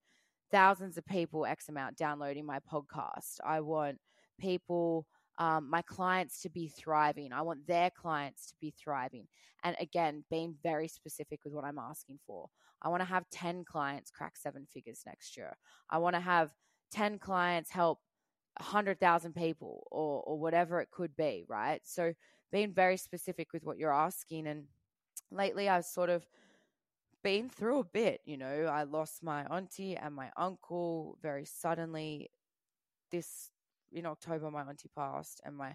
thousands 0.51 0.97
of 0.97 1.05
people, 1.07 1.45
X 1.45 1.69
amount, 1.69 1.97
downloading 1.97 2.47
my 2.47 2.59
podcast. 2.61 3.39
I 3.45 3.61
want 3.61 3.99
people, 4.41 5.07
um, 5.39 5.69
my 5.69 5.83
clients 5.83 6.41
to 6.43 6.49
be 6.49 6.69
thriving. 6.69 7.33
I 7.33 7.43
want 7.43 7.67
their 7.67 7.91
clients 7.91 8.47
to 8.47 8.55
be 8.61 8.73
thriving. 8.83 9.27
And 9.65 9.77
again, 9.81 10.25
being 10.31 10.55
very 10.63 10.89
specific 10.89 11.41
with 11.45 11.53
what 11.53 11.65
I'm 11.65 11.79
asking 11.79 12.19
for. 12.27 12.49
I 12.83 12.89
want 12.89 13.01
to 13.01 13.09
have 13.09 13.29
10 13.31 13.65
clients 13.65 14.11
crack 14.11 14.37
seven 14.37 14.67
figures 14.73 15.03
next 15.07 15.37
year. 15.37 15.57
I 15.91 15.99
want 15.99 16.15
to 16.15 16.21
have 16.21 16.53
10 16.93 17.19
clients 17.19 17.71
help 17.71 18.01
100,000 18.59 19.35
people 19.35 19.87
or, 19.91 20.23
or 20.23 20.39
whatever 20.39 20.81
it 20.81 20.91
could 20.91 21.15
be, 21.17 21.45
right? 21.49 21.81
So 21.85 22.13
being 22.53 22.73
very 22.73 22.97
specific 22.97 23.53
with 23.53 23.65
what 23.65 23.79
you're 23.79 23.93
asking. 23.93 24.47
And 24.47 24.65
lately, 25.31 25.69
I've 25.69 25.85
sort 25.85 26.11
of 26.11 26.27
been 27.23 27.49
through 27.49 27.81
a 27.81 27.85
bit. 27.85 28.21
You 28.25 28.37
know, 28.37 28.65
I 28.65 28.85
lost 28.85 29.23
my 29.23 29.45
auntie 29.47 29.97
and 29.97 30.15
my 30.15 30.31
uncle 30.37 31.19
very 31.23 31.45
suddenly. 31.45 32.31
This 33.11 33.51
in 33.97 34.07
October, 34.07 34.51
my 34.51 34.63
auntie 34.63 34.91
passed, 34.97 35.41
and 35.45 35.57
my 35.57 35.75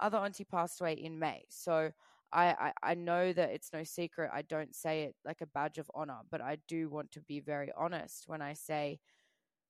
other 0.00 0.18
auntie 0.18 0.44
passed 0.44 0.80
away 0.80 0.92
in 0.92 1.18
May. 1.18 1.44
So 1.48 1.90
I, 2.32 2.46
I, 2.46 2.72
I 2.82 2.94
know 2.94 3.32
that 3.32 3.50
it's 3.50 3.72
no 3.72 3.84
secret. 3.84 4.30
I 4.32 4.42
don't 4.42 4.74
say 4.74 5.02
it 5.04 5.16
like 5.24 5.40
a 5.40 5.46
badge 5.46 5.78
of 5.78 5.90
honor, 5.94 6.20
but 6.30 6.40
I 6.40 6.58
do 6.68 6.88
want 6.88 7.10
to 7.12 7.20
be 7.22 7.40
very 7.40 7.70
honest 7.76 8.24
when 8.26 8.42
I 8.42 8.52
say 8.52 9.00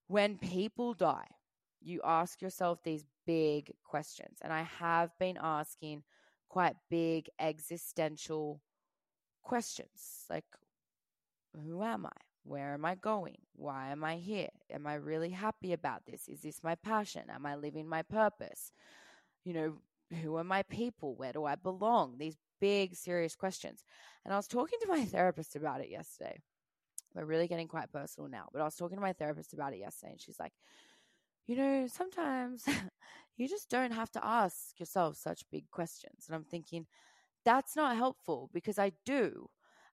when 0.09 0.37
people 0.39 0.95
die, 0.95 1.29
you 1.81 2.01
ask 2.05 2.43
yourself 2.43 2.83
these 2.85 3.05
big 3.27 3.73
questions. 3.85 4.39
And 4.43 4.53
I 4.53 4.63
have 4.79 5.11
been 5.19 5.39
asking 5.41 6.03
quite 6.49 6.77
big 6.91 7.29
existential 7.41 8.61
questions 9.43 10.27
like 10.31 10.45
who 11.55 11.83
am 11.83 12.07
I? 12.07 12.32
Where 12.45 12.75
am 12.75 12.85
I 12.85 12.97
going? 12.97 13.39
Why 13.55 13.91
am 13.91 14.03
I 14.05 14.17
here? 14.17 14.49
Am 14.71 14.87
I 14.87 14.95
really 14.95 15.31
happy 15.31 15.73
about 15.73 16.07
this? 16.07 16.29
Is 16.29 16.41
this 16.41 16.63
my 16.65 16.75
passion? 16.75 17.23
Am 17.31 17.47
I 17.47 17.55
living 17.55 17.89
my 17.89 18.03
purpose? 18.03 18.73
You 19.45 19.55
know, 19.55 19.75
who 20.23 20.37
are 20.37 20.45
my 20.45 20.63
people? 20.65 21.15
Where 21.15 21.33
do 21.33 21.45
I 21.45 21.55
belong? 21.55 22.17
These 22.19 22.37
big, 22.61 22.95
serious 22.95 23.37
questions. 23.37 23.85
And 24.25 24.35
I 24.35 24.37
was 24.37 24.49
talking 24.49 24.79
to 24.83 24.89
my 24.89 25.05
therapist 25.05 25.57
about 25.57 25.81
it 25.81 25.91
yesterday. 25.91 26.39
We're 27.15 27.25
really 27.25 27.49
getting 27.49 27.69
quite 27.69 27.93
personal 27.93 28.31
now, 28.31 28.49
but 28.53 28.63
I 28.63 28.65
was 28.65 28.77
talking 28.77 28.97
to 28.97 29.03
my 29.03 29.13
therapist 29.13 29.53
about 29.53 29.75
it 29.75 29.81
yesterday, 29.81 30.13
and 30.13 30.21
she's 30.21 30.41
like, 30.41 30.53
you 31.47 31.57
know, 31.57 31.87
sometimes 31.87 32.65
you 33.37 33.49
just 33.49 33.69
don't 33.69 33.93
have 33.93 34.11
to 34.13 34.25
ask 34.25 34.79
yourself 34.79 35.17
such 35.17 35.45
big 35.51 35.71
questions. 35.71 36.25
And 36.27 36.35
I'm 36.35 36.45
thinking, 36.45 36.87
that's 37.45 37.77
not 37.77 37.97
helpful 37.97 38.49
because 38.53 38.79
I 38.79 38.93
do. 39.05 39.51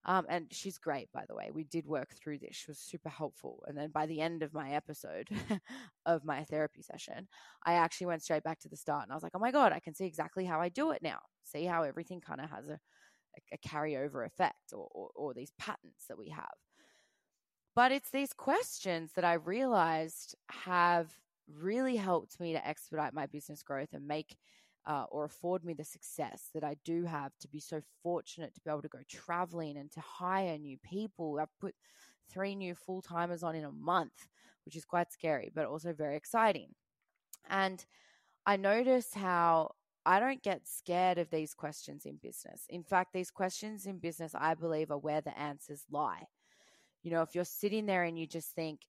Um, 0.09 0.25
and 0.27 0.47
she's 0.49 0.79
great, 0.79 1.07
by 1.13 1.25
the 1.29 1.35
way. 1.35 1.51
We 1.53 1.65
did 1.65 1.85
work 1.85 2.15
through 2.15 2.39
this. 2.39 2.55
She 2.55 2.71
was 2.71 2.79
super 2.79 3.09
helpful. 3.09 3.63
And 3.67 3.77
then 3.77 3.91
by 3.91 4.07
the 4.07 4.21
end 4.21 4.41
of 4.41 4.55
my 4.55 4.71
episode 4.71 5.29
of 6.07 6.25
my 6.25 6.43
therapy 6.45 6.81
session, 6.81 7.27
I 7.63 7.73
actually 7.73 8.07
went 8.07 8.23
straight 8.23 8.41
back 8.41 8.59
to 8.61 8.69
the 8.69 8.75
start 8.75 9.03
and 9.03 9.11
I 9.11 9.15
was 9.15 9.21
like, 9.21 9.33
oh 9.35 9.39
my 9.39 9.51
God, 9.51 9.71
I 9.71 9.79
can 9.79 9.93
see 9.93 10.07
exactly 10.07 10.45
how 10.45 10.59
I 10.59 10.69
do 10.69 10.89
it 10.89 11.03
now. 11.03 11.19
See 11.43 11.63
how 11.63 11.83
everything 11.83 12.21
kind 12.21 12.41
of 12.41 12.49
has 12.49 12.67
a, 12.67 12.79
a, 13.53 13.57
carryover 13.59 14.25
effect 14.25 14.73
or, 14.73 14.87
or, 14.95 15.11
or 15.13 15.33
these 15.35 15.51
patterns 15.59 16.05
that 16.07 16.17
we 16.17 16.29
have. 16.29 16.57
But 17.75 17.91
it's 17.91 18.09
these 18.09 18.33
questions 18.33 19.11
that 19.15 19.23
I 19.23 19.33
realized 19.33 20.35
have 20.49 21.11
really 21.47 21.97
helped 21.97 22.39
me 22.39 22.53
to 22.53 22.67
expedite 22.67 23.13
my 23.13 23.27
business 23.27 23.61
growth 23.61 23.93
and 23.93 24.07
make 24.07 24.35
uh, 24.89 25.05
or 25.11 25.23
afford 25.23 25.63
me 25.63 25.73
the 25.73 25.83
success 25.83 26.49
that 26.55 26.63
I 26.63 26.75
do 26.83 27.05
have 27.05 27.31
to 27.41 27.47
be 27.47 27.59
so 27.59 27.79
fortunate 28.01 28.55
to 28.55 28.61
be 28.61 28.71
able 28.71 28.81
to 28.81 28.87
go 28.87 28.99
traveling 29.07 29.77
and 29.77 29.91
to 29.91 29.99
hire 29.99 30.57
new 30.57 30.79
people. 30.79 31.37
I've 31.39 31.59
put 31.61 31.75
three 32.27 32.55
new 32.55 32.73
full 32.73 33.03
timers 33.03 33.43
on 33.43 33.55
in 33.55 33.65
a 33.65 33.71
month, 33.71 34.27
which 34.65 34.75
is 34.75 34.85
quite 34.85 35.11
scary, 35.11 35.51
but 35.53 35.65
also 35.65 35.93
very 35.93 36.17
exciting. 36.17 36.73
And 37.47 37.85
I 38.47 38.57
notice 38.57 39.13
how 39.13 39.75
I 40.07 40.19
don't 40.19 40.41
get 40.41 40.67
scared 40.67 41.19
of 41.19 41.29
these 41.29 41.53
questions 41.53 42.07
in 42.07 42.15
business. 42.15 42.65
In 42.67 42.83
fact, 42.83 43.13
these 43.13 43.29
questions 43.29 43.85
in 43.85 43.99
business, 43.99 44.33
I 44.33 44.55
believe, 44.55 44.89
are 44.89 44.97
where 44.97 45.21
the 45.21 45.37
answers 45.37 45.83
lie. 45.91 46.23
You 47.03 47.11
know, 47.11 47.21
if 47.21 47.35
you're 47.35 47.45
sitting 47.45 47.85
there 47.85 48.05
and 48.05 48.17
you 48.17 48.25
just 48.25 48.55
think, 48.55 48.81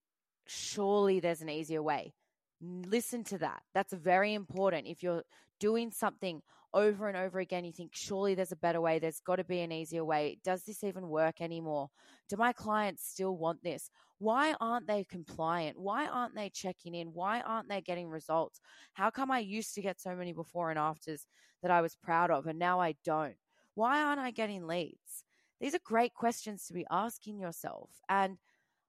surely 0.46 1.20
there's 1.20 1.42
an 1.42 1.50
easier 1.50 1.82
way, 1.82 2.14
listen 2.62 3.22
to 3.24 3.38
that. 3.38 3.62
That's 3.74 3.92
very 3.92 4.32
important. 4.32 4.86
If 4.86 5.02
you're 5.02 5.24
doing 5.60 5.92
something 5.92 6.42
over 6.72 7.08
and 7.08 7.16
over 7.16 7.40
again, 7.40 7.64
you 7.64 7.72
think, 7.72 7.90
surely 7.94 8.34
there's 8.34 8.52
a 8.52 8.56
better 8.56 8.80
way. 8.80 8.98
There's 8.98 9.20
got 9.20 9.36
to 9.36 9.44
be 9.44 9.60
an 9.60 9.72
easier 9.72 10.04
way. 10.04 10.38
Does 10.44 10.62
this 10.62 10.84
even 10.84 11.08
work 11.08 11.40
anymore? 11.40 11.90
Do 12.28 12.36
my 12.36 12.52
clients 12.52 13.06
still 13.06 13.36
want 13.36 13.62
this? 13.62 13.90
Why 14.18 14.54
aren't 14.60 14.86
they 14.86 15.04
compliant? 15.04 15.78
Why 15.78 16.06
aren't 16.06 16.34
they 16.34 16.50
checking 16.50 16.94
in? 16.94 17.08
Why 17.08 17.40
aren't 17.40 17.68
they 17.68 17.80
getting 17.80 18.08
results? 18.08 18.60
How 18.92 19.10
come 19.10 19.30
I 19.30 19.40
used 19.40 19.74
to 19.74 19.82
get 19.82 20.00
so 20.00 20.14
many 20.14 20.32
before 20.32 20.70
and 20.70 20.78
afters 20.78 21.26
that 21.62 21.70
I 21.70 21.80
was 21.80 21.96
proud 21.96 22.30
of 22.30 22.46
and 22.46 22.58
now 22.58 22.80
I 22.80 22.94
don't? 23.04 23.36
Why 23.74 24.02
aren't 24.02 24.20
I 24.20 24.30
getting 24.30 24.66
leads? 24.66 25.24
These 25.60 25.74
are 25.74 25.80
great 25.84 26.14
questions 26.14 26.66
to 26.66 26.72
be 26.72 26.86
asking 26.90 27.38
yourself. 27.38 27.90
And 28.08 28.38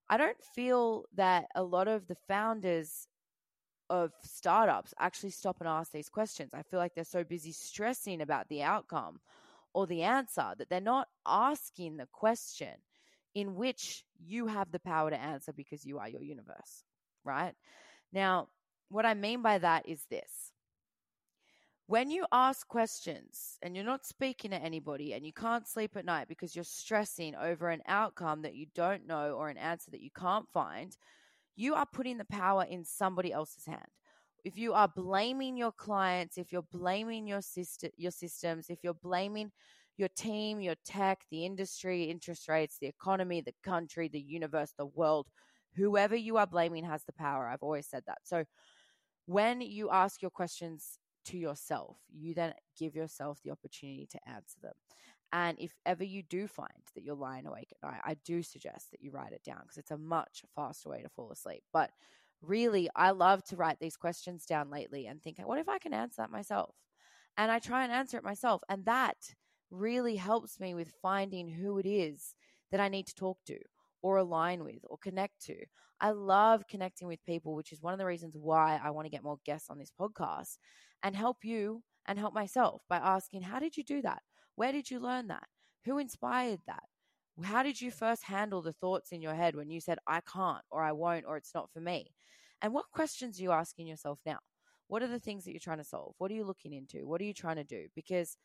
I 0.10 0.18
don't 0.18 0.44
feel 0.56 1.06
that 1.16 1.46
a 1.56 1.64
lot 1.64 1.88
of 1.88 2.08
the 2.08 2.18
founders 2.28 3.08
of 3.92 4.14
startups 4.24 4.94
actually 5.00 5.32
stop 5.32 5.58
and 5.60 5.68
ask 5.68 5.92
these 5.92 6.08
questions. 6.08 6.54
I 6.54 6.62
feel 6.64 6.80
like 6.80 6.96
they're 6.96 7.04
so 7.04 7.26
busy 7.26 7.52
stressing 7.52 8.22
about 8.22 8.48
the 8.48 8.64
outcome 8.64 9.20
or 9.74 9.86
the 9.86 10.04
answer 10.04 10.54
that 10.58 10.70
they're 10.70 10.80
not 10.80 11.10
asking 11.28 11.98
the 11.98 12.08
question 12.08 12.74
in 13.36 13.56
which 13.56 14.06
you 14.18 14.48
have 14.48 14.72
the 14.72 14.80
power 14.80 15.10
to 15.10 15.20
answer 15.20 15.52
because 15.52 15.86
you 15.86 16.00
are 16.00 16.08
your 16.08 16.24
universe, 16.24 16.86
right? 17.26 17.54
Now, 18.14 18.48
what 18.88 19.06
I 19.06 19.14
mean 19.14 19.42
by 19.42 19.58
that 19.58 19.88
is 19.90 20.06
this. 20.10 20.54
When 21.88 22.10
you 22.10 22.26
ask 22.32 22.66
questions 22.70 23.58
and 23.62 23.76
you're 23.76 23.84
not 23.84 24.06
speaking 24.06 24.52
to 24.52 24.58
anybody 24.58 25.14
and 25.14 25.26
you 25.26 25.34
can't 25.34 25.68
sleep 25.68 25.98
at 25.98 26.06
night 26.06 26.30
because 26.30 26.56
you're 26.56 26.64
stressing 26.64 27.36
over 27.36 27.70
an 27.70 27.82
outcome 27.88 28.44
that 28.44 28.56
you 28.56 28.68
don't 28.74 29.06
know 29.06 29.34
or 29.34 29.50
an 29.50 29.58
answer 29.58 29.92
that 29.92 30.02
you 30.02 30.12
can't 30.18 30.48
find, 30.54 30.96
you 31.56 31.76
are 31.76 31.86
putting 31.92 32.18
the 32.18 32.26
power 32.26 32.66
in 32.70 32.84
somebody 32.84 33.32
else's 33.32 33.66
hand. 33.66 33.88
If 34.44 34.58
you 34.58 34.74
are 34.74 34.88
blaming 34.88 35.56
your 35.58 35.72
clients, 35.72 36.38
if 36.38 36.52
you're 36.52 36.66
blaming 36.72 37.28
your 37.28 37.42
system, 37.42 37.92
your 37.98 38.12
systems, 38.12 38.70
if 38.70 38.80
you're 38.84 38.94
blaming 38.96 39.52
your 39.98 40.10
team, 40.10 40.62
your 40.62 40.76
tech, 40.84 41.20
the 41.30 41.46
industry, 41.46 42.06
interest 42.06 42.48
rates, 42.48 42.78
the 42.80 42.88
economy, 42.88 43.42
the 43.42 43.54
country, 43.64 44.08
the 44.08 44.20
universe, 44.20 44.74
the 44.78 44.88
world, 44.88 45.28
whoever 45.76 46.16
you 46.16 46.38
are 46.38 46.48
blaming 46.48 46.84
has 46.84 47.04
the 47.04 47.14
power. 47.14 47.48
I've 47.48 47.62
always 47.62 47.88
said 47.88 48.04
that. 48.08 48.20
So 48.24 48.46
when 49.26 49.62
you 49.62 49.92
ask 49.92 50.22
your 50.22 50.32
questions 50.32 50.98
to 51.26 51.38
yourself, 51.38 51.98
you 52.12 52.34
then 52.34 52.54
give 52.80 52.96
yourself 52.96 53.40
the 53.44 53.52
opportunity 53.52 54.08
to 54.12 54.20
answer 54.28 54.58
them. 54.62 54.74
And 55.34 55.58
if 55.60 55.74
ever 55.86 56.04
you 56.04 56.24
do 56.24 56.48
find 56.48 56.70
that 56.94 57.04
you're 57.04 57.16
lying 57.16 57.46
awake 57.46 57.72
at 57.72 57.88
night, 57.88 58.02
I 58.04 58.16
do 58.26 58.44
suggest 58.44 58.92
that 58.92 59.02
you 59.02 59.12
write 59.12 59.32
it 59.32 59.44
down 59.44 59.62
because 59.62 59.78
it's 59.78 59.92
a 59.92 59.98
much 59.98 60.44
faster 60.56 60.90
way 60.90 61.02
to 61.02 61.10
fall 61.10 61.32
asleep. 61.32 61.64
But 61.72 61.92
really, 62.42 62.90
I 62.96 63.12
love 63.12 63.44
to 63.46 63.56
write 63.56 63.80
these 63.80 63.96
questions 63.96 64.46
down 64.46 64.70
lately 64.70 65.08
and 65.08 65.22
think, 65.22 65.40
what 65.40 65.60
if 65.60 65.70
I 65.70 65.80
can 65.80 65.94
answer 65.94 66.22
that 66.22 66.32
myself? 66.32 66.76
And 67.38 67.50
I 67.50 67.60
try 67.60 67.84
and 67.84 67.94
answer 67.94 68.18
it 68.18 68.24
myself. 68.24 68.62
And 68.68 68.86
that 68.86 69.16
really 69.70 70.18
helps 70.18 70.60
me 70.60 70.74
with 70.74 70.94
finding 71.02 71.48
who 71.48 71.78
it 71.78 71.86
is 71.86 72.36
that 72.72 72.82
I 72.82 72.90
need 72.90 73.08
to 73.08 73.16
talk 73.16 73.38
to 73.46 73.58
or 74.02 74.18
align 74.18 74.64
with 74.64 74.84
or 74.90 74.98
connect 74.98 75.42
to. 75.46 75.56
I 76.02 76.12
love 76.12 76.68
connecting 76.68 77.08
with 77.08 77.24
people, 77.26 77.56
which 77.56 77.72
is 77.72 77.82
one 77.82 77.94
of 77.94 78.00
the 78.00 78.06
reasons 78.06 78.36
why 78.36 78.82
I 78.84 78.90
want 78.90 79.06
to 79.06 79.12
get 79.12 79.24
more 79.24 79.38
guests 79.46 79.70
on 79.70 79.78
this 79.78 79.92
podcast 79.98 80.58
and 81.04 81.16
help 81.16 81.38
you 81.44 81.84
and 82.06 82.18
help 82.18 82.34
myself 82.34 82.82
by 82.90 82.98
asking, 82.98 83.44
how 83.44 83.60
did 83.60 83.78
you 83.78 83.84
do 83.84 84.02
that? 84.02 84.22
Where 84.62 84.72
did 84.72 84.92
you 84.92 85.00
learn 85.00 85.30
that? 85.30 85.48
Who 85.86 85.98
inspired 85.98 86.60
that? 86.68 86.84
How 87.42 87.64
did 87.64 87.82
you 87.82 87.90
first 87.90 88.22
handle 88.22 88.62
the 88.62 88.74
thoughts 88.74 89.12
in 89.12 89.20
your 89.20 89.34
head 89.34 89.56
when 89.56 89.72
you 89.72 89.82
said, 89.82 89.98
I 90.06 90.22
can't, 90.22 90.64
or 90.70 90.84
I 90.84 90.92
won't, 90.92 91.26
or 91.26 91.36
it's 91.36 91.56
not 91.56 91.72
for 91.74 91.80
me? 91.80 92.12
And 92.62 92.72
what 92.72 92.92
questions 92.92 93.40
are 93.40 93.42
you 93.42 93.54
asking 93.54 93.88
yourself 93.88 94.20
now? 94.24 94.38
What 94.88 95.02
are 95.02 95.08
the 95.08 95.20
things 95.20 95.46
that 95.46 95.52
you're 95.52 95.60
trying 95.60 95.80
to 95.80 95.84
solve? 95.84 96.14
What 96.20 96.30
are 96.30 96.36
you 96.36 96.44
looking 96.44 96.74
into? 96.74 97.08
What 97.08 97.20
are 97.22 97.24
you 97.24 97.34
trying 97.34 97.56
to 97.56 97.64
do? 97.64 97.88
Because 97.96 98.38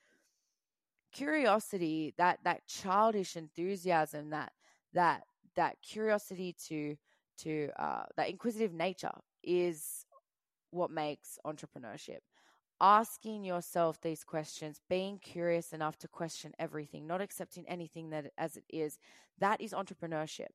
curiosity, 1.13 2.15
that 2.17 2.39
that 2.45 2.67
childish 2.67 3.37
enthusiasm, 3.37 4.31
that 4.31 4.53
that 4.95 5.25
that 5.55 5.77
curiosity 5.83 6.57
to 6.69 6.97
to 7.41 7.69
uh, 7.79 8.05
that 8.17 8.31
inquisitive 8.31 8.73
nature 8.73 9.19
is 9.45 10.07
what 10.71 10.91
makes 10.91 11.39
entrepreneurship 11.45 12.21
asking 12.81 13.45
yourself 13.45 14.01
these 14.01 14.25
questions, 14.25 14.81
being 14.89 15.19
curious 15.19 15.73
enough 15.73 15.99
to 15.99 16.09
question 16.09 16.53
everything, 16.59 17.07
not 17.07 17.21
accepting 17.21 17.69
anything 17.69 18.11
that 18.11 18.33
as 18.37 18.57
it 18.57 18.65
is, 18.69 18.99
that 19.39 19.61
is 19.61 19.73
entrepreneurship. 19.73 20.49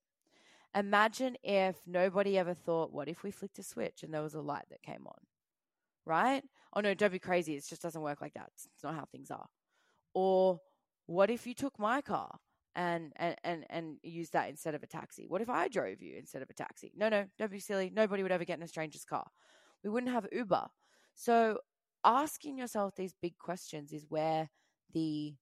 Imagine 0.75 1.35
if 1.43 1.81
nobody 1.85 2.37
ever 2.37 2.53
thought, 2.53 2.93
what 2.93 3.09
if 3.09 3.23
we 3.23 3.31
flicked 3.31 3.59
a 3.59 3.63
switch 3.63 4.03
and 4.03 4.13
there 4.13 4.21
was 4.21 4.35
a 4.35 4.41
light 4.41 4.65
that 4.69 4.81
came 4.81 5.05
on? 5.05 5.19
Right? 6.05 6.43
Oh 6.73 6.81
no, 6.81 6.93
don't 6.93 7.11
be 7.11 7.19
crazy. 7.19 7.55
It 7.55 7.65
just 7.67 7.81
doesn't 7.81 8.01
work 8.01 8.21
like 8.21 8.33
that. 8.35 8.49
It's 8.55 8.83
not 8.83 8.95
how 8.95 9.05
things 9.05 9.31
are. 9.31 9.47
Or 10.13 10.59
what 11.07 11.29
if 11.29 11.45
you 11.45 11.53
took 11.53 11.77
my 11.77 12.01
car 12.01 12.37
and 12.75 13.11
and 13.17 13.35
and, 13.43 13.65
and 13.69 13.97
used 14.01 14.33
that 14.33 14.49
instead 14.49 14.75
of 14.75 14.83
a 14.83 14.87
taxi? 14.87 15.25
What 15.27 15.41
if 15.41 15.49
I 15.49 15.67
drove 15.67 16.01
you 16.01 16.15
instead 16.17 16.41
of 16.41 16.49
a 16.49 16.53
taxi? 16.53 16.91
No, 16.95 17.09
no, 17.09 17.25
don't 17.37 17.51
be 17.51 17.59
silly. 17.59 17.91
Nobody 17.93 18.23
would 18.23 18.31
ever 18.31 18.45
get 18.45 18.57
in 18.57 18.63
a 18.63 18.67
stranger's 18.67 19.05
car. 19.05 19.25
We 19.83 19.89
wouldn't 19.89 20.11
have 20.11 20.27
Uber. 20.31 20.67
So 21.13 21.59
asking 22.03 22.57
yourself 22.57 22.95
these 22.95 23.13
big 23.21 23.37
questions 23.37 23.91
is 23.91 24.05
where 24.09 24.49
the 24.93 25.35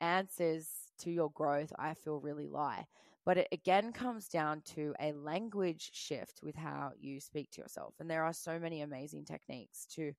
answers 0.00 0.68
to 0.98 1.10
your 1.10 1.30
growth, 1.30 1.72
I 1.78 1.94
feel, 1.94 2.20
really 2.20 2.48
lie. 2.48 2.86
But 3.24 3.38
it 3.38 3.48
again 3.50 3.92
comes 3.92 4.28
down 4.28 4.62
to 4.74 4.94
a 5.00 5.12
language 5.12 5.90
shift 5.92 6.40
with 6.42 6.54
how 6.54 6.92
you 6.98 7.20
speak 7.20 7.50
to 7.52 7.60
yourself. 7.60 7.94
And 7.98 8.08
there 8.08 8.24
are 8.24 8.32
so 8.32 8.58
many 8.58 8.82
amazing 8.82 9.24
techniques 9.24 9.84
to 9.96 10.12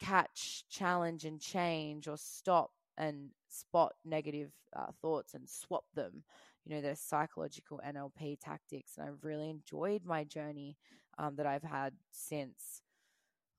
catch, 0.00 0.64
challenge, 0.70 1.24
and 1.24 1.40
change 1.40 2.06
or 2.06 2.16
stop 2.16 2.70
and 2.96 3.30
spot 3.48 3.94
negative 4.04 4.52
uh, 4.76 4.92
thoughts 5.02 5.34
and 5.34 5.48
swap 5.48 5.84
them. 5.94 6.22
You 6.64 6.76
know, 6.76 6.80
there's 6.80 7.00
psychological 7.00 7.80
NLP 7.84 8.38
tactics. 8.40 8.92
And 8.96 9.08
I've 9.08 9.24
really 9.24 9.50
enjoyed 9.50 10.04
my 10.04 10.22
journey 10.22 10.76
um, 11.18 11.36
that 11.36 11.46
I've 11.46 11.64
had 11.64 11.94
since 12.12 12.82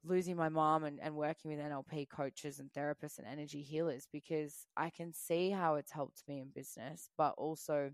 losing 0.04 0.36
my 0.36 0.50
mom 0.50 0.84
and, 0.84 1.00
and 1.02 1.16
working 1.16 1.52
with 1.52 1.60
NLP 1.60 2.10
coaches 2.10 2.60
and 2.60 2.72
therapists 2.72 3.18
and 3.18 3.28
energy 3.28 3.62
healers 3.62 4.08
because 4.12 4.66
I 4.78 4.90
can 4.90 5.14
see 5.14 5.50
how 5.50 5.76
it's 5.76 5.92
helped 5.92 6.24
me 6.28 6.40
in 6.40 6.50
business, 6.50 7.10
but 7.18 7.34
also 7.38 7.92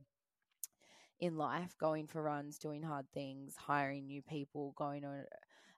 in 1.19 1.37
life, 1.37 1.75
going 1.79 2.07
for 2.07 2.21
runs, 2.21 2.57
doing 2.57 2.83
hard 2.83 3.05
things, 3.13 3.55
hiring 3.55 4.05
new 4.05 4.21
people, 4.21 4.73
going 4.77 5.05
on 5.05 5.23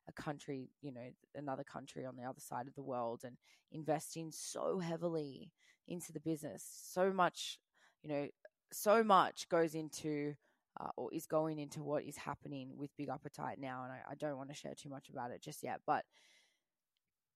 a 0.07 0.21
country, 0.21 0.69
you 0.81 0.91
know, 0.91 1.09
another 1.35 1.63
country 1.63 2.05
on 2.05 2.15
the 2.15 2.23
other 2.23 2.39
side 2.39 2.67
of 2.67 2.75
the 2.75 2.83
world 2.83 3.21
and 3.23 3.37
investing 3.71 4.31
so 4.31 4.79
heavily 4.79 5.51
into 5.87 6.11
the 6.11 6.19
business. 6.19 6.65
So 6.91 7.11
much, 7.11 7.59
you 8.03 8.09
know, 8.09 8.27
so 8.71 9.03
much 9.03 9.47
goes 9.49 9.75
into 9.75 10.35
uh, 10.79 10.89
or 10.95 11.13
is 11.13 11.25
going 11.25 11.59
into 11.59 11.83
what 11.83 12.03
is 12.03 12.17
happening 12.17 12.71
with 12.75 12.95
Big 12.97 13.09
Appetite 13.09 13.59
now. 13.59 13.83
And 13.83 13.91
I, 13.91 14.11
I 14.11 14.15
don't 14.15 14.37
want 14.37 14.49
to 14.49 14.55
share 14.55 14.73
too 14.75 14.89
much 14.89 15.09
about 15.09 15.31
it 15.31 15.41
just 15.41 15.63
yet, 15.63 15.81
but 15.85 16.05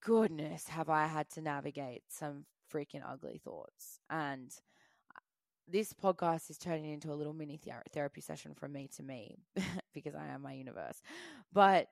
goodness, 0.04 0.67
have 0.67 0.89
I 0.89 1.08
had 1.08 1.30
to 1.32 1.41
navigate 1.41 2.04
some 2.10 2.45
freaking 2.73 3.01
ugly 3.08 3.39
thoughts. 3.43 3.99
And 4.10 4.51
uh, 5.15 5.19
this 5.67 5.93
podcast 5.93 6.49
is 6.49 6.58
turning 6.58 6.91
into 6.91 7.12
a 7.12 7.15
little 7.15 7.34
mini 7.34 7.58
ther- 7.58 7.84
therapy 7.93 8.21
session 8.21 8.54
from 8.54 8.73
me 8.73 8.89
to 8.97 9.04
me 9.04 9.38
because 9.93 10.15
I 10.15 10.27
am 10.27 10.41
my 10.41 10.54
universe. 10.54 11.01
But 11.54 11.88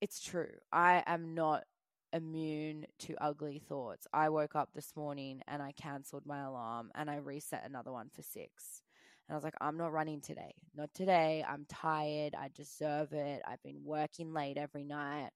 it's 0.00 0.20
true. 0.20 0.52
I 0.72 1.02
am 1.06 1.34
not 1.34 1.64
immune 2.12 2.86
to 3.00 3.14
ugly 3.20 3.62
thoughts. 3.68 4.06
I 4.12 4.28
woke 4.30 4.56
up 4.56 4.70
this 4.74 4.92
morning 4.96 5.42
and 5.46 5.62
I 5.62 5.72
cancelled 5.72 6.26
my 6.26 6.40
alarm 6.40 6.90
and 6.94 7.10
I 7.10 7.16
reset 7.16 7.64
another 7.64 7.92
one 7.92 8.08
for 8.14 8.22
six. 8.22 8.82
And 9.30 9.34
I 9.34 9.36
was 9.36 9.44
like, 9.44 9.54
I'm 9.60 9.76
not 9.76 9.92
running 9.92 10.20
today. 10.20 10.56
Not 10.74 10.92
today. 10.92 11.44
I'm 11.48 11.64
tired. 11.68 12.34
I 12.34 12.50
deserve 12.52 13.12
it. 13.12 13.40
I've 13.46 13.62
been 13.62 13.80
working 13.84 14.32
late 14.32 14.56
every 14.56 14.82
night. 14.82 15.30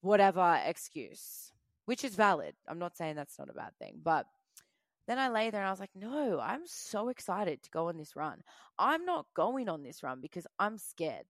Whatever 0.00 0.60
excuse, 0.66 1.52
which 1.84 2.02
is 2.02 2.16
valid. 2.16 2.56
I'm 2.66 2.80
not 2.80 2.96
saying 2.96 3.14
that's 3.14 3.38
not 3.38 3.48
a 3.48 3.52
bad 3.52 3.78
thing. 3.78 4.00
But 4.02 4.26
then 5.06 5.20
I 5.20 5.28
lay 5.28 5.50
there 5.50 5.60
and 5.60 5.68
I 5.68 5.70
was 5.70 5.78
like, 5.78 5.94
no, 5.94 6.40
I'm 6.40 6.62
so 6.64 7.08
excited 7.08 7.62
to 7.62 7.70
go 7.70 7.90
on 7.90 7.96
this 7.96 8.16
run. 8.16 8.42
I'm 8.76 9.04
not 9.04 9.26
going 9.36 9.68
on 9.68 9.84
this 9.84 10.02
run 10.02 10.20
because 10.20 10.48
I'm 10.58 10.76
scared. 10.76 11.26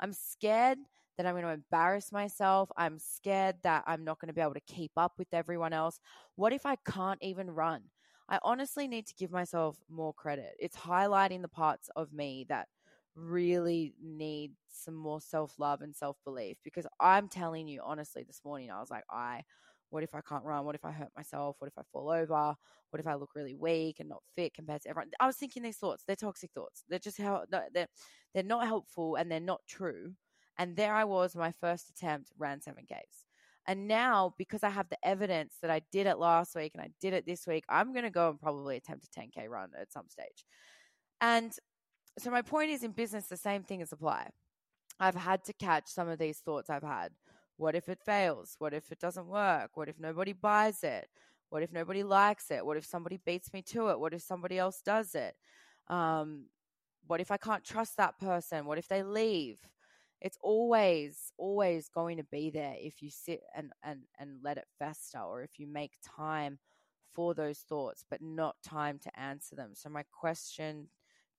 I'm 0.00 0.14
scared 0.14 0.78
that 1.18 1.26
I'm 1.26 1.34
going 1.34 1.44
to 1.44 1.50
embarrass 1.50 2.10
myself. 2.10 2.70
I'm 2.74 2.98
scared 2.98 3.56
that 3.64 3.84
I'm 3.86 4.02
not 4.02 4.18
going 4.18 4.28
to 4.28 4.34
be 4.34 4.40
able 4.40 4.54
to 4.54 4.60
keep 4.60 4.92
up 4.96 5.12
with 5.18 5.28
everyone 5.34 5.74
else. 5.74 6.00
What 6.36 6.54
if 6.54 6.64
I 6.64 6.76
can't 6.76 7.22
even 7.22 7.50
run? 7.50 7.82
I 8.28 8.38
honestly 8.42 8.88
need 8.88 9.06
to 9.06 9.14
give 9.14 9.30
myself 9.30 9.78
more 9.88 10.12
credit. 10.12 10.54
It's 10.58 10.76
highlighting 10.76 11.42
the 11.42 11.48
parts 11.48 11.88
of 11.96 12.12
me 12.12 12.44
that 12.48 12.68
really 13.14 13.94
need 14.02 14.52
some 14.68 14.94
more 14.94 15.20
self 15.20 15.58
love 15.58 15.80
and 15.80 15.96
self 15.96 16.16
belief 16.24 16.56
because 16.62 16.86
I'm 17.00 17.28
telling 17.28 17.66
you 17.66 17.80
honestly 17.84 18.22
this 18.22 18.42
morning 18.44 18.70
I 18.70 18.78
was 18.80 18.90
like 18.90 19.04
I 19.10 19.42
what 19.90 20.02
if 20.02 20.14
I 20.14 20.20
can't 20.20 20.44
run? 20.44 20.66
What 20.66 20.74
if 20.74 20.84
I 20.84 20.92
hurt 20.92 21.08
myself? 21.16 21.56
What 21.58 21.68
if 21.68 21.78
I 21.78 21.82
fall 21.92 22.10
over? 22.10 22.54
What 22.90 23.00
if 23.00 23.06
I 23.06 23.14
look 23.14 23.30
really 23.34 23.54
weak 23.54 24.00
and 24.00 24.08
not 24.08 24.22
fit 24.36 24.52
compared 24.54 24.82
to 24.82 24.90
everyone? 24.90 25.10
I 25.18 25.26
was 25.26 25.36
thinking 25.36 25.62
these 25.62 25.78
thoughts. 25.78 26.04
They're 26.06 26.16
toxic 26.16 26.50
thoughts. 26.52 26.84
They're 26.88 26.98
just 26.98 27.18
how 27.18 27.44
they're 27.50 27.88
they're 28.34 28.42
not 28.42 28.66
helpful 28.66 29.16
and 29.16 29.30
they're 29.30 29.40
not 29.40 29.62
true. 29.66 30.12
And 30.58 30.76
there 30.76 30.94
I 30.94 31.04
was, 31.04 31.34
my 31.36 31.52
first 31.60 31.88
attempt, 31.88 32.32
ran 32.38 32.60
seven 32.60 32.84
Ks. 32.84 33.27
And 33.68 33.86
now, 33.86 34.34
because 34.38 34.64
I 34.64 34.70
have 34.70 34.88
the 34.88 34.96
evidence 35.06 35.56
that 35.60 35.70
I 35.70 35.82
did 35.92 36.06
it 36.06 36.18
last 36.18 36.56
week 36.56 36.72
and 36.74 36.82
I 36.82 36.88
did 37.02 37.12
it 37.12 37.26
this 37.26 37.46
week, 37.46 37.64
I'm 37.68 37.92
going 37.92 38.04
to 38.04 38.10
go 38.10 38.30
and 38.30 38.40
probably 38.40 38.78
attempt 38.78 39.04
a 39.04 39.20
10K 39.20 39.46
run 39.46 39.68
at 39.78 39.92
some 39.92 40.08
stage. 40.08 40.46
And 41.20 41.52
so, 42.18 42.30
my 42.30 42.40
point 42.40 42.70
is 42.70 42.82
in 42.82 42.92
business, 42.92 43.26
the 43.26 43.36
same 43.36 43.62
thing 43.62 43.82
is 43.82 43.92
apply. 43.92 44.30
I've 44.98 45.14
had 45.14 45.44
to 45.44 45.52
catch 45.52 45.86
some 45.86 46.08
of 46.08 46.18
these 46.18 46.38
thoughts 46.38 46.70
I've 46.70 46.82
had. 46.82 47.10
What 47.58 47.74
if 47.74 47.90
it 47.90 47.98
fails? 48.04 48.56
What 48.58 48.72
if 48.72 48.90
it 48.90 49.00
doesn't 49.00 49.26
work? 49.26 49.72
What 49.74 49.88
if 49.90 50.00
nobody 50.00 50.32
buys 50.32 50.82
it? 50.82 51.06
What 51.50 51.62
if 51.62 51.70
nobody 51.70 52.02
likes 52.02 52.50
it? 52.50 52.64
What 52.64 52.78
if 52.78 52.86
somebody 52.86 53.20
beats 53.24 53.52
me 53.52 53.62
to 53.62 53.90
it? 53.90 54.00
What 54.00 54.14
if 54.14 54.22
somebody 54.22 54.58
else 54.58 54.80
does 54.84 55.14
it? 55.14 55.34
Um, 55.88 56.46
what 57.06 57.20
if 57.20 57.30
I 57.30 57.36
can't 57.36 57.64
trust 57.64 57.96
that 57.98 58.18
person? 58.18 58.64
What 58.64 58.78
if 58.78 58.88
they 58.88 59.02
leave? 59.02 59.58
It's 60.20 60.38
always, 60.42 61.32
always 61.38 61.88
going 61.88 62.16
to 62.16 62.24
be 62.24 62.50
there 62.50 62.74
if 62.76 63.02
you 63.02 63.10
sit 63.10 63.40
and, 63.54 63.72
and, 63.82 64.00
and 64.18 64.38
let 64.42 64.58
it 64.58 64.66
fester 64.78 65.18
or 65.18 65.42
if 65.42 65.58
you 65.58 65.66
make 65.66 65.92
time 66.04 66.58
for 67.14 67.34
those 67.34 67.58
thoughts, 67.60 68.04
but 68.08 68.20
not 68.20 68.56
time 68.62 68.98
to 69.00 69.20
answer 69.20 69.56
them. 69.56 69.70
So, 69.74 69.88
my 69.88 70.04
question 70.12 70.88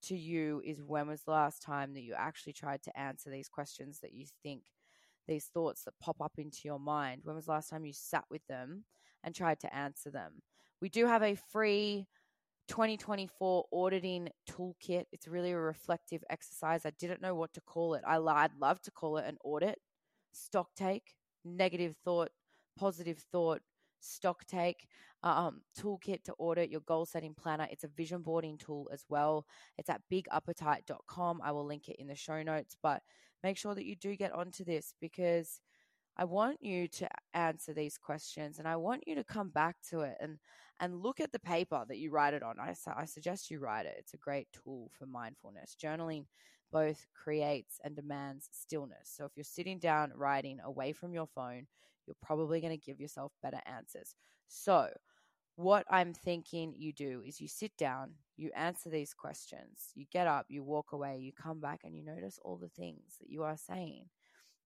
to 0.03 0.15
you 0.15 0.61
is 0.65 0.81
when 0.81 1.07
was 1.07 1.23
the 1.23 1.31
last 1.31 1.61
time 1.61 1.93
that 1.93 2.03
you 2.03 2.13
actually 2.17 2.53
tried 2.53 2.81
to 2.83 2.99
answer 2.99 3.29
these 3.29 3.49
questions 3.49 3.99
that 3.99 4.13
you 4.13 4.25
think 4.43 4.63
these 5.27 5.45
thoughts 5.45 5.83
that 5.83 5.99
pop 5.99 6.21
up 6.21 6.33
into 6.37 6.61
your 6.63 6.79
mind? 6.79 7.21
When 7.23 7.35
was 7.35 7.45
the 7.45 7.51
last 7.51 7.69
time 7.69 7.85
you 7.85 7.93
sat 7.93 8.25
with 8.29 8.45
them 8.47 8.85
and 9.23 9.35
tried 9.35 9.59
to 9.61 9.75
answer 9.75 10.09
them? 10.09 10.41
We 10.81 10.89
do 10.89 11.05
have 11.05 11.23
a 11.23 11.35
free 11.35 12.07
2024 12.69 13.65
auditing 13.73 14.29
toolkit. 14.49 15.05
It's 15.11 15.27
really 15.27 15.51
a 15.51 15.59
reflective 15.59 16.23
exercise. 16.29 16.85
I 16.85 16.91
didn't 16.91 17.21
know 17.21 17.35
what 17.35 17.53
to 17.53 17.61
call 17.61 17.95
it. 17.95 18.03
I, 18.07 18.17
I'd 18.17 18.55
love 18.59 18.81
to 18.83 18.91
call 18.91 19.17
it 19.17 19.25
an 19.27 19.37
audit, 19.43 19.79
stock 20.31 20.69
take, 20.75 21.15
negative 21.43 21.95
thought, 22.05 22.29
positive 22.77 23.17
thought, 23.31 23.61
stock 23.99 24.45
take 24.45 24.87
um, 25.23 25.61
toolkit 25.77 26.23
to 26.23 26.33
audit 26.37 26.69
your 26.69 26.81
goal 26.81 27.05
setting 27.05 27.33
planner. 27.33 27.67
It's 27.71 27.83
a 27.83 27.89
vision 27.89 28.21
boarding 28.21 28.57
tool 28.57 28.87
as 28.93 29.03
well. 29.09 29.45
It's 29.77 29.89
at 29.89 30.01
bigappetite.com. 30.11 31.41
I 31.43 31.51
will 31.51 31.65
link 31.65 31.89
it 31.89 31.97
in 31.99 32.07
the 32.07 32.15
show 32.15 32.41
notes, 32.43 32.77
but 32.81 33.01
make 33.43 33.57
sure 33.57 33.75
that 33.75 33.85
you 33.85 33.95
do 33.95 34.15
get 34.15 34.31
onto 34.31 34.63
this 34.63 34.93
because 35.01 35.59
I 36.19 36.25
want 36.25 36.57
you 36.61 36.89
to 36.89 37.07
answer 37.33 37.73
these 37.73 37.97
questions 37.97 38.59
and 38.59 38.67
I 38.67 38.75
want 38.75 39.07
you 39.07 39.15
to 39.15 39.23
come 39.23 39.51
back 39.51 39.77
to 39.89 40.01
it 40.01 40.17
and 40.19 40.37
and 40.81 41.01
look 41.01 41.21
at 41.21 41.31
the 41.31 41.39
paper 41.39 41.85
that 41.87 41.97
you 41.97 42.11
write 42.11 42.33
it 42.33 42.43
on. 42.43 42.55
I, 42.59 42.73
I 42.95 43.05
suggest 43.05 43.49
you 43.49 43.59
write 43.59 43.85
it. 43.85 43.95
It's 43.97 44.13
a 44.13 44.17
great 44.17 44.47
tool 44.51 44.91
for 44.97 45.05
mindfulness. 45.05 45.77
Journaling 45.81 46.25
both 46.73 47.05
creates 47.13 47.79
and 47.85 47.95
demands 47.95 48.49
stillness. 48.51 49.03
So 49.15 49.23
if 49.23 49.31
you're 49.35 49.45
sitting 49.45 49.79
down 49.79 50.11
writing 50.13 50.59
away 50.63 50.91
from 50.91 51.13
your 51.13 51.27
phone, 51.27 51.67
you're 52.05 52.15
probably 52.21 52.59
going 52.59 52.77
to 52.77 52.85
give 52.85 52.99
yourself 52.99 53.31
better 53.41 53.61
answers. 53.65 54.15
So, 54.47 54.89
what 55.55 55.85
I'm 55.89 56.13
thinking 56.13 56.73
you 56.77 56.93
do 56.93 57.21
is 57.25 57.41
you 57.41 57.47
sit 57.49 57.75
down, 57.77 58.11
you 58.37 58.49
answer 58.55 58.89
these 58.89 59.13
questions, 59.13 59.91
you 59.93 60.05
get 60.11 60.25
up, 60.25 60.45
you 60.49 60.63
walk 60.63 60.93
away, 60.93 61.17
you 61.17 61.33
come 61.33 61.59
back, 61.59 61.81
and 61.83 61.93
you 61.95 62.03
notice 62.03 62.39
all 62.41 62.55
the 62.55 62.69
things 62.69 63.17
that 63.19 63.29
you 63.29 63.43
are 63.43 63.57
saying, 63.57 64.05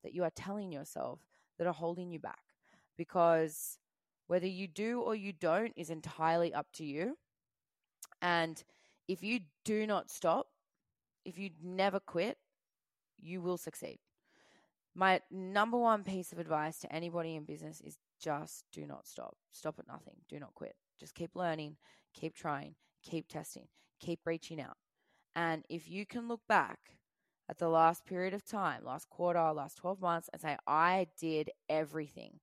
that 0.04 0.13
you 0.13 0.24
are 0.24 0.32
telling 0.36 0.72
yourself 0.72 1.20
that 1.58 1.68
are 1.68 1.74
holding 1.74 2.12
you 2.12 2.20
back. 2.20 2.39
Because 2.98 3.78
whether 4.28 4.48
you 4.48 4.68
do 4.68 5.02
or 5.02 5.16
you 5.16 5.34
don't 5.34 5.74
is 5.76 5.89
entirely 5.89 6.54
up 6.54 6.68
to 6.74 6.86
you. 6.86 7.18
And 8.22 8.63
if 9.08 9.24
you 9.24 9.42
do 9.66 9.86
not 9.86 10.10
stop, 10.10 10.48
if 11.26 11.38
you 11.38 11.50
never 11.62 12.00
quit, 12.00 12.38
you 13.20 13.42
will 13.42 13.58
succeed. 13.58 14.00
My 14.96 15.22
number 15.32 15.78
one 15.78 16.04
piece 16.04 16.32
of 16.32 16.39
advice 16.39 16.80
to 16.80 16.94
anybody 16.94 17.36
in 17.36 17.46
business 17.46 17.82
is 17.82 17.98
just 18.20 18.66
do 18.72 18.86
not 18.86 19.08
stop. 19.08 19.36
Stop 19.52 19.80
at 19.80 19.88
nothing. 19.88 20.16
Do 20.30 20.39
not 20.39 20.54
quit. 20.54 20.76
Just 21.00 21.16
keep 21.16 21.36
learning, 21.36 21.78
keep 22.13 22.36
trying, 22.36 22.76
keep 23.02 23.28
testing, 23.28 23.68
keep 24.00 24.20
reaching 24.26 24.62
out. 24.62 24.78
And 25.36 25.63
if 25.70 25.89
you 25.89 26.06
can 26.06 26.28
look 26.28 26.42
back 26.48 26.80
at 27.54 27.60
the 27.60 27.70
last 27.70 28.04
period 28.08 28.34
of 28.34 28.44
time, 28.44 28.84
last 28.84 29.08
quarter, 29.12 29.39
last 29.54 29.78
12 29.78 30.02
months, 30.02 30.28
and 30.34 30.42
say, 30.42 30.58
I 30.66 31.06
did 31.20 31.52
everything. 31.70 32.39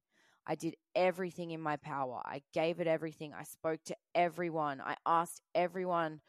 I 0.46 0.54
did 0.54 0.76
everything 0.94 1.50
in 1.50 1.60
my 1.60 1.78
power. 1.78 2.22
I 2.24 2.42
gave 2.54 2.78
it 2.78 2.86
everything. 2.86 3.32
I 3.34 3.42
spoke 3.42 3.80
to 3.86 3.96
everyone. 4.14 4.80
I 4.80 4.94
asked 5.04 5.42
everyone, 5.52 6.20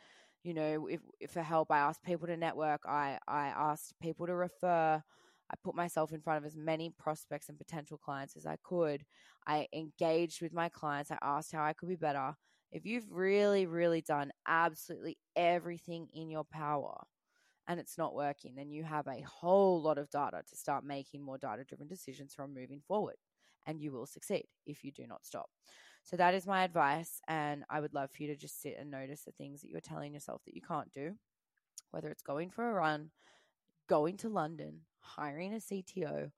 you 0.44 0.56
know, 0.56 0.88
if, 0.88 1.00
if 1.20 1.30
for 1.30 1.44
help. 1.44 1.70
I 1.70 1.78
asked 1.78 2.02
people 2.02 2.26
to 2.26 2.36
network. 2.36 2.82
I, 2.88 3.20
I 3.28 3.50
asked 3.50 3.94
people 4.02 4.26
to 4.26 4.34
refer. 4.34 5.04
I 5.52 5.56
put 5.64 5.76
myself 5.76 6.12
in 6.12 6.22
front 6.22 6.40
of 6.40 6.46
as 6.48 6.58
many 6.58 6.90
prospects 6.98 7.50
and 7.50 7.60
potential 7.60 8.00
clients 8.00 8.36
as 8.36 8.48
I 8.48 8.58
could. 8.64 9.04
I 9.46 9.68
engaged 9.74 10.42
with 10.42 10.54
my 10.54 10.70
clients. 10.70 11.12
I 11.12 11.20
asked 11.22 11.52
how 11.52 11.64
I 11.64 11.74
could 11.74 11.90
be 11.90 11.96
better. 11.96 12.34
If 12.72 12.88
you've 12.88 13.12
really, 13.12 13.68
really 13.68 14.02
done 14.02 14.32
absolutely 14.48 15.20
everything 15.36 16.08
in 16.16 16.32
your 16.32 16.46
power 16.46 17.04
and 17.68 17.80
it's 17.80 17.98
not 17.98 18.16
working, 18.16 18.56
then 18.56 18.72
you 18.72 18.84
have 18.84 19.08
a 19.08 19.22
whole 19.22 19.82
lot 19.82 19.98
of 19.98 20.10
data 20.10 20.42
to 20.50 20.56
start 20.56 20.84
making 20.84 21.24
more 21.24 21.38
data 21.38 21.64
driven 21.64 21.88
decisions 21.88 22.34
from 22.34 22.54
moving 22.54 22.82
forward. 22.88 23.16
And 23.68 23.80
you 23.80 23.92
will 23.92 24.08
succeed 24.08 24.46
if 24.66 24.84
you 24.84 24.92
do 24.92 25.06
not 25.08 25.26
stop. 25.26 25.50
So 26.04 26.18
that 26.18 26.34
is 26.34 26.48
my 26.48 26.64
advice. 26.64 27.22
And 27.28 27.64
I 27.70 27.80
would 27.80 27.94
love 27.94 28.10
for 28.12 28.24
you 28.24 28.30
to 28.30 28.36
just 28.36 28.62
sit 28.62 28.76
and 28.80 28.90
notice 28.90 29.22
the 29.22 29.32
things 29.32 29.62
that 29.62 29.70
you're 29.70 29.82
telling 29.82 30.14
yourself 30.14 30.42
that 30.46 30.56
you 30.56 30.62
can't 30.62 30.92
do, 30.92 31.16
whether 31.92 32.10
it's 32.10 32.24
going 32.24 32.50
for 32.50 32.70
a 32.70 32.74
run, 32.74 33.12
going 33.88 34.18
to 34.18 34.30
London, 34.30 34.82
hiring 35.00 35.54
a 35.54 35.58
CTO, 35.58 36.32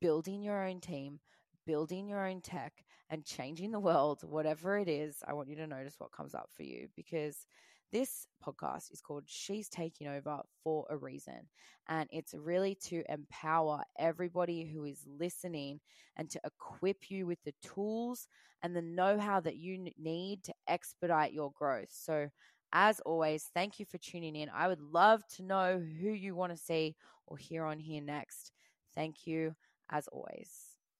building 0.00 0.42
your 0.42 0.66
own 0.66 0.80
team, 0.80 1.20
building 1.66 2.08
your 2.08 2.26
own 2.26 2.40
tech, 2.40 2.84
and 3.08 3.24
changing 3.24 3.72
the 3.72 3.80
world, 3.80 4.22
whatever 4.22 4.78
it 4.78 4.88
is, 4.88 5.16
I 5.26 5.32
want 5.32 5.48
you 5.48 5.56
to 5.56 5.66
notice 5.66 5.96
what 5.98 6.12
comes 6.12 6.34
up 6.34 6.48
for 6.56 6.62
you 6.62 6.88
because 6.94 7.46
this 7.92 8.26
podcast 8.44 8.92
is 8.92 9.00
called 9.00 9.24
She's 9.26 9.68
Taking 9.68 10.06
Over 10.08 10.40
for 10.62 10.86
a 10.90 10.96
Reason. 10.96 11.48
And 11.88 12.08
it's 12.12 12.34
really 12.34 12.76
to 12.86 13.02
empower 13.08 13.82
everybody 13.98 14.64
who 14.64 14.84
is 14.84 15.04
listening 15.06 15.80
and 16.16 16.30
to 16.30 16.40
equip 16.44 17.10
you 17.10 17.26
with 17.26 17.38
the 17.44 17.54
tools 17.62 18.28
and 18.62 18.74
the 18.74 18.82
know 18.82 19.18
how 19.18 19.40
that 19.40 19.56
you 19.56 19.90
need 19.98 20.44
to 20.44 20.54
expedite 20.68 21.32
your 21.32 21.52
growth. 21.52 21.88
So, 21.90 22.28
as 22.72 23.00
always, 23.00 23.50
thank 23.52 23.80
you 23.80 23.86
for 23.86 23.98
tuning 23.98 24.36
in. 24.36 24.48
I 24.54 24.68
would 24.68 24.80
love 24.80 25.26
to 25.36 25.42
know 25.42 25.78
who 26.00 26.10
you 26.10 26.36
want 26.36 26.52
to 26.52 26.58
see 26.58 26.94
or 27.26 27.36
hear 27.36 27.64
on 27.64 27.80
here 27.80 28.00
next. 28.00 28.52
Thank 28.94 29.26
you, 29.26 29.56
as 29.90 30.06
always. 30.08 30.69